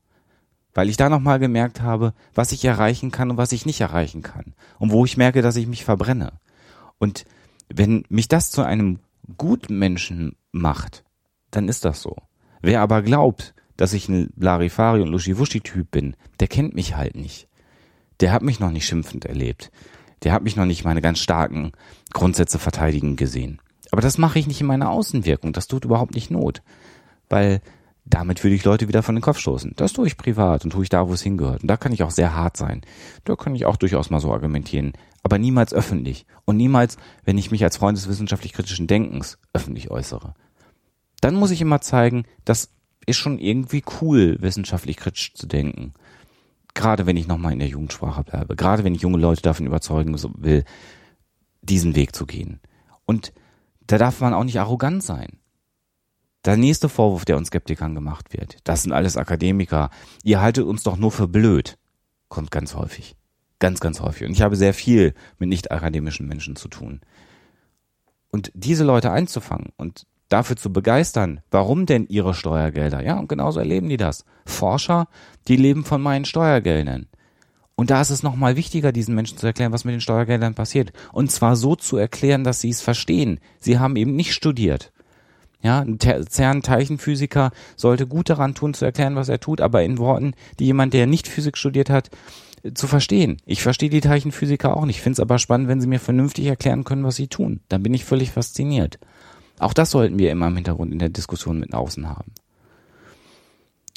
Weil 0.73 0.89
ich 0.89 0.97
da 0.97 1.09
nochmal 1.09 1.39
gemerkt 1.39 1.81
habe, 1.81 2.13
was 2.33 2.51
ich 2.51 2.65
erreichen 2.65 3.11
kann 3.11 3.31
und 3.31 3.37
was 3.37 3.51
ich 3.51 3.65
nicht 3.65 3.81
erreichen 3.81 4.23
kann. 4.23 4.53
Und 4.79 4.91
wo 4.91 5.05
ich 5.05 5.17
merke, 5.17 5.41
dass 5.41 5.55
ich 5.55 5.67
mich 5.67 5.83
verbrenne. 5.83 6.33
Und 6.97 7.25
wenn 7.69 8.05
mich 8.09 8.27
das 8.27 8.49
zu 8.49 8.63
einem 8.63 8.99
guten 9.37 9.77
Menschen 9.77 10.35
macht, 10.51 11.03
dann 11.51 11.67
ist 11.67 11.85
das 11.85 12.01
so. 12.01 12.15
Wer 12.61 12.81
aber 12.81 13.01
glaubt, 13.01 13.53
dass 13.77 13.93
ich 13.93 14.09
ein 14.09 14.31
Larifari 14.35 15.01
und 15.01 15.09
Luschi-Wuschi-Typ 15.09 15.91
bin, 15.91 16.15
der 16.39 16.47
kennt 16.47 16.73
mich 16.73 16.95
halt 16.95 17.15
nicht. 17.15 17.47
Der 18.19 18.31
hat 18.31 18.41
mich 18.41 18.59
noch 18.59 18.71
nicht 18.71 18.85
schimpfend 18.85 19.25
erlebt. 19.25 19.71
Der 20.23 20.31
hat 20.31 20.43
mich 20.43 20.55
noch 20.55 20.65
nicht 20.65 20.85
meine 20.85 21.01
ganz 21.01 21.19
starken 21.19 21.71
Grundsätze 22.13 22.59
verteidigen 22.59 23.15
gesehen. 23.15 23.59
Aber 23.91 24.01
das 24.01 24.17
mache 24.17 24.39
ich 24.39 24.47
nicht 24.47 24.61
in 24.61 24.67
meiner 24.67 24.89
Außenwirkung. 24.89 25.53
Das 25.53 25.67
tut 25.67 25.85
überhaupt 25.85 26.15
nicht 26.15 26.31
Not. 26.31 26.61
Weil 27.29 27.61
damit 28.05 28.43
würde 28.43 28.55
ich 28.55 28.65
Leute 28.65 28.87
wieder 28.87 29.03
von 29.03 29.15
den 29.15 29.21
Kopf 29.21 29.39
stoßen. 29.39 29.73
Das 29.75 29.93
tue 29.93 30.07
ich 30.07 30.17
privat 30.17 30.65
und 30.65 30.71
tue 30.71 30.83
ich 30.83 30.89
da, 30.89 31.07
wo 31.07 31.13
es 31.13 31.21
hingehört. 31.21 31.61
Und 31.61 31.67
da 31.67 31.77
kann 31.77 31.93
ich 31.93 32.03
auch 32.03 32.11
sehr 32.11 32.35
hart 32.35 32.57
sein. 32.57 32.81
Da 33.23 33.35
kann 33.35 33.55
ich 33.55 33.65
auch 33.65 33.77
durchaus 33.77 34.09
mal 34.09 34.19
so 34.19 34.31
argumentieren. 34.31 34.93
Aber 35.23 35.37
niemals 35.37 35.73
öffentlich. 35.73 36.25
Und 36.45 36.57
niemals, 36.57 36.97
wenn 37.23 37.37
ich 37.37 37.49
mich 37.49 37.63
als 37.63 37.77
Freund 37.77 37.97
des 37.97 38.09
wissenschaftlich-kritischen 38.09 38.87
Denkens 38.87 39.37
öffentlich 39.53 39.89
äußere 39.89 40.33
dann 41.23 41.35
muss 41.35 41.51
ich 41.51 41.61
immer 41.61 41.79
zeigen, 41.79 42.25
das 42.43 42.69
ist 43.05 43.15
schon 43.15 43.39
irgendwie 43.39 43.81
cool, 44.01 44.35
wissenschaftlich 44.41 44.97
kritisch 44.97 45.33
zu 45.33 45.47
denken. 45.47 45.93
Gerade 46.73 47.05
wenn 47.05 47.15
ich 47.15 47.27
nochmal 47.27 47.53
in 47.53 47.59
der 47.59 47.69
Jugendsprache 47.69 48.25
bleibe. 48.25 48.57
Gerade 48.57 48.83
wenn 48.83 48.93
ich 48.93 49.01
junge 49.01 49.19
Leute 49.19 49.41
davon 49.41 49.65
überzeugen 49.65 50.13
will, 50.37 50.65
diesen 51.61 51.95
Weg 51.95 52.13
zu 52.13 52.25
gehen. 52.25 52.59
Und 53.05 53.31
da 53.87 53.97
darf 53.97 54.19
man 54.19 54.33
auch 54.33 54.43
nicht 54.43 54.59
arrogant 54.59 55.01
sein. 55.01 55.39
Der 56.45 56.57
nächste 56.57 56.89
Vorwurf, 56.89 57.25
der 57.25 57.37
uns 57.37 57.47
Skeptikern 57.47 57.95
gemacht 57.95 58.33
wird, 58.33 58.57
das 58.65 58.83
sind 58.83 58.91
alles 58.91 59.15
Akademiker, 59.15 59.89
ihr 60.23 60.41
haltet 60.41 60.65
uns 60.65 60.83
doch 60.83 60.97
nur 60.97 61.11
für 61.11 61.27
blöd, 61.27 61.77
kommt 62.27 62.51
ganz 62.51 62.75
häufig. 62.75 63.15
Ganz, 63.59 63.79
ganz 63.79 64.01
häufig. 64.01 64.27
Und 64.27 64.33
ich 64.33 64.41
habe 64.41 64.57
sehr 64.57 64.73
viel 64.73 65.13
mit 65.39 65.47
nicht 65.47 65.71
akademischen 65.71 66.27
Menschen 66.27 66.57
zu 66.57 66.67
tun. 66.67 66.99
Und 68.29 68.51
diese 68.53 68.83
Leute 68.83 69.11
einzufangen 69.11 69.71
und 69.77 70.05
dafür 70.27 70.57
zu 70.57 70.73
begeistern, 70.73 71.39
warum 71.49 71.85
denn 71.85 72.07
ihre 72.07 72.33
Steuergelder? 72.33 73.01
Ja, 73.01 73.17
und 73.19 73.29
genauso 73.29 73.59
erleben 73.59 73.87
die 73.87 73.97
das. 73.97 74.25
Forscher, 74.45 75.07
die 75.47 75.55
leben 75.55 75.85
von 75.85 76.01
meinen 76.01 76.25
Steuergeldern. 76.25 77.07
Und 77.75 77.89
da 77.89 78.01
ist 78.01 78.09
es 78.09 78.21
nochmal 78.21 78.55
wichtiger, 78.55 78.91
diesen 78.91 79.15
Menschen 79.15 79.37
zu 79.37 79.47
erklären, 79.47 79.71
was 79.71 79.85
mit 79.85 79.93
den 79.93 80.01
Steuergeldern 80.01 80.55
passiert. 80.55 80.91
Und 81.11 81.31
zwar 81.31 81.55
so 81.55 81.75
zu 81.75 81.95
erklären, 81.95 82.43
dass 82.43 82.59
sie 82.59 82.69
es 82.69 82.81
verstehen. 82.81 83.39
Sie 83.59 83.79
haben 83.79 83.95
eben 83.95 84.15
nicht 84.15 84.33
studiert. 84.33 84.91
Ja, 85.63 85.79
ein 85.79 85.97
CERN-Teilchenphysiker 85.99 87.51
sollte 87.77 88.05
gut 88.05 88.29
daran 88.29 88.53
tun, 88.53 88.73
zu 88.73 88.83
erklären, 88.83 89.15
was 89.15 89.29
er 89.29 89.39
tut, 89.39 89.61
aber 89.61 89.81
in 89.83 89.97
Worten, 89.97 90.33
die 90.59 90.65
jemand, 90.65 90.93
der 90.93 91.07
nicht 91.07 91.27
Physik 91.29 91.57
studiert 91.57 91.89
hat, 91.89 92.09
zu 92.73 92.85
verstehen. 92.85 93.37
Ich 93.45 93.63
verstehe 93.63 93.89
die 93.89 94.01
Teilchenphysiker 94.01 94.75
auch 94.75 94.85
nicht, 94.85 95.01
finde 95.01 95.13
es 95.13 95.19
aber 95.21 95.39
spannend, 95.39 95.69
wenn 95.69 95.79
sie 95.79 95.87
mir 95.87 95.99
vernünftig 95.99 96.45
erklären 96.45 96.83
können, 96.83 97.05
was 97.05 97.15
sie 97.15 97.27
tun. 97.27 97.61
Dann 97.69 97.81
bin 97.81 97.93
ich 97.93 98.03
völlig 98.03 98.31
fasziniert. 98.31 98.99
Auch 99.57 99.73
das 99.73 99.91
sollten 99.91 100.19
wir 100.19 100.31
immer 100.31 100.47
im 100.47 100.55
Hintergrund 100.55 100.91
in 100.91 100.99
der 100.99 101.09
Diskussion 101.09 101.59
mit 101.59 101.73
außen 101.73 102.09
haben. 102.09 102.33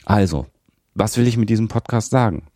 Also, 0.05 0.47
was 0.95 1.17
will 1.17 1.27
ich 1.27 1.37
mit 1.37 1.51
diesem 1.51 1.67
Podcast 1.67 2.11
sagen? 2.11 2.47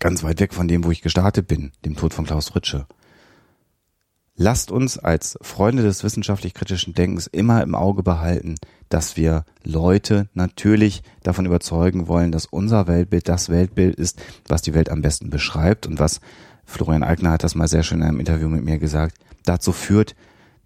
Ganz 0.00 0.24
weit 0.24 0.40
weg 0.40 0.52
von 0.52 0.66
dem, 0.66 0.84
wo 0.84 0.90
ich 0.90 1.02
gestartet 1.02 1.46
bin, 1.46 1.70
dem 1.84 1.94
Tod 1.94 2.12
von 2.12 2.26
Klaus 2.26 2.56
Ritsche. 2.56 2.86
Lasst 4.36 4.72
uns 4.72 4.98
als 4.98 5.38
Freunde 5.42 5.84
des 5.84 6.02
wissenschaftlich-kritischen 6.02 6.92
Denkens 6.92 7.28
immer 7.28 7.62
im 7.62 7.76
Auge 7.76 8.02
behalten, 8.02 8.56
dass 8.88 9.16
wir 9.16 9.44
Leute 9.62 10.28
natürlich 10.34 11.04
davon 11.22 11.46
überzeugen 11.46 12.08
wollen, 12.08 12.32
dass 12.32 12.46
unser 12.46 12.88
Weltbild 12.88 13.28
das 13.28 13.48
Weltbild 13.48 13.94
ist, 13.94 14.20
was 14.48 14.62
die 14.62 14.74
Welt 14.74 14.90
am 14.90 15.02
besten 15.02 15.30
beschreibt 15.30 15.86
und 15.86 16.00
was, 16.00 16.20
Florian 16.64 17.04
Eigner 17.04 17.30
hat 17.30 17.44
das 17.44 17.54
mal 17.54 17.68
sehr 17.68 17.84
schön 17.84 18.00
in 18.00 18.08
einem 18.08 18.18
Interview 18.18 18.48
mit 18.48 18.64
mir 18.64 18.78
gesagt, 18.78 19.18
dazu 19.44 19.70
führt, 19.70 20.16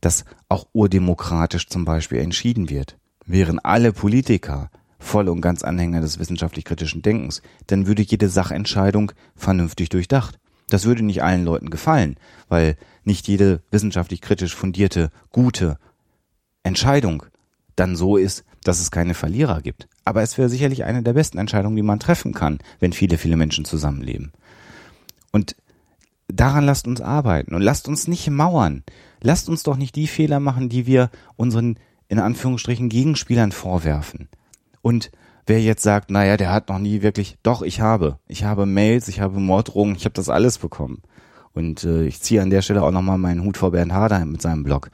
dass 0.00 0.24
auch 0.48 0.66
urdemokratisch 0.72 1.68
zum 1.68 1.85
Beispiel 1.85 2.20
entschieden 2.20 2.70
wird. 2.70 2.96
Wären 3.26 3.59
alle 3.59 3.92
Politiker 3.92 4.70
voll 4.98 5.28
und 5.28 5.42
ganz 5.42 5.62
Anhänger 5.62 6.00
des 6.00 6.18
wissenschaftlich-kritischen 6.18 7.02
Denkens, 7.02 7.42
dann 7.66 7.87
würde 7.87 8.02
jede 8.02 8.31
Sachentscheidung 8.31 9.12
vernünftig 9.37 9.90
durchdacht. 9.90 10.38
Das 10.68 10.85
würde 10.85 11.04
nicht 11.04 11.22
allen 11.22 11.44
Leuten 11.44 11.70
gefallen, 11.70 12.16
weil 12.48 12.76
nicht 13.04 13.26
jede 13.28 13.62
wissenschaftlich 13.70 14.20
kritisch 14.20 14.54
fundierte, 14.54 15.11
gute 15.31 15.78
Entscheidung 16.62 17.24
dann 17.76 17.96
so 17.96 18.16
ist, 18.16 18.44
dass 18.64 18.81
es 18.81 18.90
keine 18.90 19.14
Verlierer 19.14 19.62
gibt. 19.62 19.88
Aber 20.04 20.22
es 20.22 20.37
wäre 20.37 20.48
sicherlich 20.48 20.85
eine 20.85 21.02
der 21.02 21.12
besten 21.12 21.38
Entscheidungen, 21.38 21.76
die 21.76 21.83
man 21.83 22.00
treffen 22.00 22.35
kann, 22.35 22.59
wenn 22.81 22.92
viele, 22.92 23.18
viele 23.18 23.37
Menschen 23.37 23.64
zusammenleben. 23.64 24.33
Und 25.33 25.57
daran 26.28 26.64
lasst 26.64 26.87
uns 26.87 27.00
arbeiten 27.00 27.54
und 27.54 27.62
lasst 27.62 27.88
uns 27.88 28.09
nicht 28.09 28.28
mauern. 28.28 28.83
Lasst 29.20 29.48
uns 29.48 29.62
doch 29.62 29.76
nicht 29.76 29.96
die 29.96 30.07
Fehler 30.07 30.40
machen, 30.40 30.68
die 30.68 30.87
wir 30.87 31.11
unseren 31.37 31.78
in 32.09 32.18
Anführungsstrichen 32.18 32.88
Gegenspielern 32.88 33.52
vorwerfen. 33.52 34.28
Und 34.83 35.11
wer 35.48 35.61
jetzt 35.61 35.82
sagt, 35.82 36.11
naja, 36.11 36.37
der 36.37 36.52
hat 36.52 36.68
noch 36.68 36.78
nie 36.78 37.02
wirklich, 37.02 37.38
doch, 37.42 37.62
ich 37.62 37.80
habe. 37.80 38.18
Ich 38.28 38.44
habe 38.44 38.66
Mails, 38.66 39.08
ich 39.08 39.20
habe 39.20 39.40
Morddrohungen, 39.40 39.96
ich 39.96 40.04
habe 40.04 40.14
das 40.14 40.28
alles 40.28 40.58
bekommen. 40.58 41.02
Und 41.54 41.84
äh, 41.84 42.04
ich 42.04 42.20
ziehe 42.20 42.42
an 42.42 42.50
der 42.50 42.62
Stelle 42.62 42.82
auch 42.82 42.90
nochmal 42.90 43.18
meinen 43.18 43.42
Hut 43.44 43.56
vor 43.56 43.72
Bernd 43.72 43.92
Hader 43.92 44.24
mit 44.24 44.42
seinem 44.42 44.62
Blog. 44.62 44.90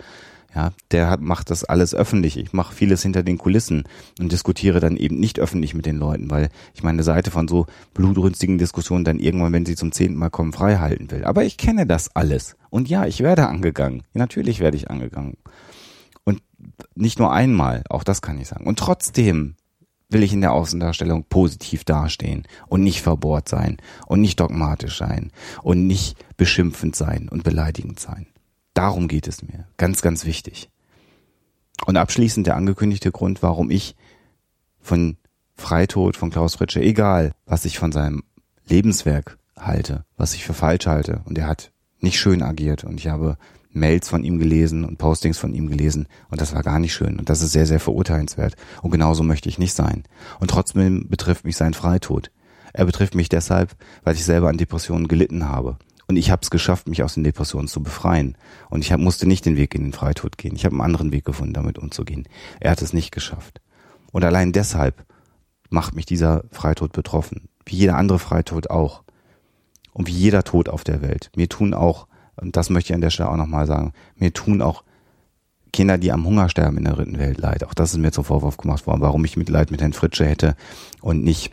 Ja, 0.54 0.70
der 0.92 1.10
hat, 1.10 1.20
macht 1.20 1.50
das 1.50 1.64
alles 1.64 1.96
öffentlich. 1.96 2.36
Ich 2.36 2.52
mache 2.52 2.72
vieles 2.72 3.02
hinter 3.02 3.24
den 3.24 3.38
Kulissen 3.38 3.84
und 4.20 4.30
diskutiere 4.30 4.78
dann 4.78 4.96
eben 4.96 5.18
nicht 5.18 5.40
öffentlich 5.40 5.74
mit 5.74 5.84
den 5.84 5.96
Leuten, 5.96 6.30
weil 6.30 6.48
ich 6.74 6.84
meine 6.84 7.02
Seite 7.02 7.32
von 7.32 7.48
so 7.48 7.66
blutrünstigen 7.92 8.56
Diskussionen 8.56 9.04
dann 9.04 9.18
irgendwann, 9.18 9.52
wenn 9.52 9.66
sie 9.66 9.74
zum 9.74 9.90
zehnten 9.90 10.16
Mal 10.16 10.30
kommen, 10.30 10.52
frei 10.52 10.76
halten 10.76 11.10
will. 11.10 11.24
Aber 11.24 11.42
ich 11.42 11.56
kenne 11.56 11.86
das 11.86 12.14
alles. 12.14 12.56
Und 12.70 12.88
ja, 12.88 13.04
ich 13.04 13.20
werde 13.20 13.48
angegangen. 13.48 14.04
Natürlich 14.12 14.60
werde 14.60 14.76
ich 14.76 14.90
angegangen. 14.90 15.36
Und 16.22 16.40
nicht 16.94 17.18
nur 17.18 17.32
einmal, 17.32 17.82
auch 17.90 18.04
das 18.04 18.22
kann 18.22 18.38
ich 18.38 18.46
sagen. 18.46 18.64
Und 18.64 18.78
trotzdem 18.78 19.56
will 20.08 20.22
ich 20.22 20.32
in 20.32 20.40
der 20.40 20.52
Außendarstellung 20.52 21.24
positiv 21.24 21.84
dastehen 21.84 22.46
und 22.66 22.82
nicht 22.82 23.02
verbohrt 23.02 23.48
sein 23.48 23.78
und 24.06 24.20
nicht 24.20 24.40
dogmatisch 24.40 24.98
sein 24.98 25.32
und 25.62 25.86
nicht 25.86 26.16
beschimpfend 26.36 26.94
sein 26.94 27.28
und 27.28 27.42
beleidigend 27.42 27.98
sein. 27.98 28.26
Darum 28.74 29.08
geht 29.08 29.28
es 29.28 29.42
mir. 29.42 29.66
Ganz, 29.76 30.02
ganz 30.02 30.24
wichtig. 30.24 30.70
Und 31.86 31.96
abschließend 31.96 32.46
der 32.46 32.56
angekündigte 32.56 33.10
Grund, 33.10 33.42
warum 33.42 33.70
ich 33.70 33.96
von 34.80 35.16
Freitod 35.56 36.16
von 36.16 36.30
Klaus 36.30 36.56
Fritsche, 36.56 36.80
egal 36.80 37.32
was 37.46 37.64
ich 37.64 37.78
von 37.78 37.92
seinem 37.92 38.24
Lebenswerk 38.66 39.38
halte, 39.58 40.04
was 40.16 40.34
ich 40.34 40.44
für 40.44 40.54
falsch 40.54 40.86
halte, 40.86 41.22
und 41.24 41.38
er 41.38 41.46
hat 41.46 41.72
nicht 42.00 42.18
schön 42.18 42.42
agiert 42.42 42.84
und 42.84 42.98
ich 42.98 43.08
habe 43.08 43.38
Mails 43.74 44.08
von 44.08 44.24
ihm 44.24 44.38
gelesen 44.38 44.84
und 44.84 44.98
Postings 44.98 45.38
von 45.38 45.54
ihm 45.54 45.68
gelesen 45.68 46.06
und 46.30 46.40
das 46.40 46.54
war 46.54 46.62
gar 46.62 46.78
nicht 46.78 46.94
schön 46.94 47.18
und 47.18 47.28
das 47.28 47.42
ist 47.42 47.52
sehr, 47.52 47.66
sehr 47.66 47.80
verurteilenswert 47.80 48.54
und 48.82 48.90
genauso 48.90 49.22
möchte 49.22 49.48
ich 49.48 49.58
nicht 49.58 49.74
sein. 49.74 50.04
Und 50.40 50.50
trotzdem 50.50 51.08
betrifft 51.08 51.44
mich 51.44 51.56
sein 51.56 51.74
Freitod. 51.74 52.30
Er 52.72 52.86
betrifft 52.86 53.14
mich 53.14 53.28
deshalb, 53.28 53.76
weil 54.02 54.14
ich 54.14 54.24
selber 54.24 54.48
an 54.48 54.58
Depressionen 54.58 55.08
gelitten 55.08 55.48
habe 55.48 55.78
und 56.06 56.16
ich 56.16 56.30
habe 56.30 56.42
es 56.42 56.50
geschafft, 56.50 56.88
mich 56.88 57.02
aus 57.02 57.14
den 57.14 57.24
Depressionen 57.24 57.68
zu 57.68 57.82
befreien. 57.82 58.36
Und 58.68 58.82
ich 58.82 58.92
hab, 58.92 59.00
musste 59.00 59.26
nicht 59.26 59.46
den 59.46 59.56
Weg 59.56 59.74
in 59.74 59.84
den 59.84 59.92
Freitod 59.92 60.36
gehen. 60.36 60.54
Ich 60.54 60.64
habe 60.64 60.74
einen 60.74 60.82
anderen 60.82 61.12
Weg 61.12 61.24
gefunden, 61.24 61.54
damit 61.54 61.78
umzugehen. 61.78 62.28
Er 62.60 62.72
hat 62.72 62.82
es 62.82 62.92
nicht 62.92 63.10
geschafft. 63.10 63.60
Und 64.12 64.24
allein 64.24 64.52
deshalb 64.52 65.04
macht 65.70 65.94
mich 65.94 66.06
dieser 66.06 66.44
Freitod 66.50 66.92
betroffen. 66.92 67.48
Wie 67.64 67.76
jeder 67.76 67.96
andere 67.96 68.18
Freitod 68.18 68.68
auch. 68.68 69.02
Und 69.92 70.06
wie 70.08 70.12
jeder 70.12 70.44
Tod 70.44 70.68
auf 70.68 70.84
der 70.84 71.00
Welt. 71.00 71.30
Mir 71.36 71.48
tun 71.48 71.72
auch, 71.72 72.06
und 72.36 72.56
das 72.56 72.70
möchte 72.70 72.92
ich 72.92 72.94
an 72.94 73.00
der 73.00 73.10
Stelle 73.10 73.30
auch 73.30 73.36
nochmal 73.36 73.66
sagen, 73.66 73.92
mir 74.16 74.32
tun 74.32 74.62
auch 74.62 74.82
Kinder, 75.72 75.98
die 75.98 76.12
am 76.12 76.24
Hunger 76.24 76.48
sterben 76.48 76.78
in 76.78 76.84
der 76.84 76.94
dritten 76.94 77.18
Welt 77.18 77.38
leid. 77.38 77.64
Auch 77.64 77.74
das 77.74 77.92
ist 77.92 77.98
mir 77.98 78.12
zum 78.12 78.24
Vorwurf 78.24 78.56
gemacht 78.56 78.86
worden, 78.86 79.00
warum 79.00 79.24
ich 79.24 79.36
Mitleid 79.36 79.72
mit 79.72 79.80
Herrn 79.80 79.92
Fritsche 79.92 80.24
hätte 80.24 80.54
und 81.00 81.24
nicht 81.24 81.52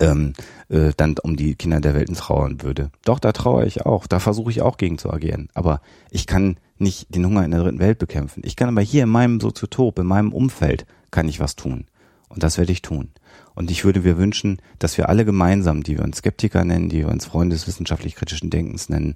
ähm, 0.00 0.32
äh, 0.68 0.92
dann 0.96 1.16
um 1.22 1.36
die 1.36 1.54
Kinder 1.54 1.80
der 1.80 1.94
Welt 1.94 2.14
trauern 2.16 2.62
würde. 2.62 2.90
Doch, 3.04 3.18
da 3.18 3.32
trauere 3.32 3.66
ich 3.66 3.84
auch, 3.84 4.06
da 4.06 4.18
versuche 4.18 4.50
ich 4.50 4.62
auch 4.62 4.78
gegen 4.78 4.96
zu 4.96 5.12
agieren. 5.12 5.48
Aber 5.54 5.80
ich 6.10 6.26
kann 6.26 6.56
nicht 6.78 7.14
den 7.14 7.26
Hunger 7.26 7.44
in 7.44 7.50
der 7.50 7.60
dritten 7.60 7.80
Welt 7.80 7.98
bekämpfen. 7.98 8.42
Ich 8.46 8.56
kann 8.56 8.68
aber 8.68 8.80
hier 8.80 9.02
in 9.02 9.08
meinem 9.10 9.40
Soziotop, 9.40 9.98
in 9.98 10.06
meinem 10.06 10.32
Umfeld, 10.32 10.86
kann 11.10 11.28
ich 11.28 11.40
was 11.40 11.56
tun. 11.56 11.86
Und 12.28 12.42
das 12.42 12.58
werde 12.58 12.72
ich 12.72 12.82
tun. 12.82 13.10
Und 13.54 13.70
ich 13.70 13.84
würde 13.84 14.00
mir 14.00 14.18
wünschen, 14.18 14.62
dass 14.78 14.96
wir 14.96 15.08
alle 15.08 15.24
gemeinsam, 15.24 15.82
die 15.82 15.96
wir 15.96 16.04
uns 16.04 16.18
Skeptiker 16.18 16.64
nennen, 16.64 16.88
die 16.88 16.98
wir 16.98 17.08
uns 17.08 17.26
Freunde 17.26 17.56
des 17.56 17.66
wissenschaftlich-kritischen 17.66 18.50
Denkens 18.50 18.88
nennen, 18.88 19.14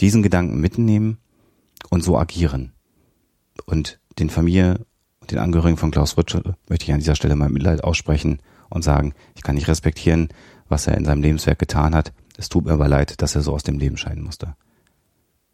diesen 0.00 0.22
Gedanken 0.22 0.60
mitnehmen 0.60 1.18
und 1.90 2.02
so 2.02 2.18
agieren. 2.18 2.72
Und 3.66 4.00
den 4.18 4.30
Familie 4.30 4.84
und 5.20 5.30
den 5.30 5.38
Angehörigen 5.38 5.76
von 5.76 5.90
Klaus 5.90 6.16
Rütsche 6.16 6.56
möchte 6.68 6.84
ich 6.84 6.92
an 6.92 6.98
dieser 6.98 7.16
Stelle 7.16 7.36
mein 7.36 7.52
Mitleid 7.52 7.84
aussprechen 7.84 8.40
und 8.70 8.82
sagen, 8.82 9.14
ich 9.34 9.42
kann 9.42 9.54
nicht 9.54 9.68
respektieren, 9.68 10.28
was 10.68 10.86
er 10.86 10.96
in 10.96 11.04
seinem 11.04 11.22
Lebenswerk 11.22 11.58
getan 11.58 11.94
hat. 11.94 12.12
Es 12.36 12.48
tut 12.48 12.64
mir 12.64 12.72
aber 12.72 12.88
leid, 12.88 13.22
dass 13.22 13.34
er 13.34 13.42
so 13.42 13.52
aus 13.52 13.62
dem 13.62 13.78
Leben 13.78 13.96
scheiden 13.96 14.24
musste. 14.24 14.56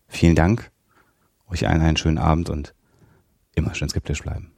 Vielen 0.09 0.35
Dank, 0.35 0.70
euch 1.48 1.68
allen 1.68 1.83
einen 1.83 1.96
schönen 1.96 2.18
Abend 2.18 2.50
und 2.50 2.74
immer 3.55 3.74
schön 3.74 3.88
skeptisch 3.88 4.22
bleiben. 4.22 4.53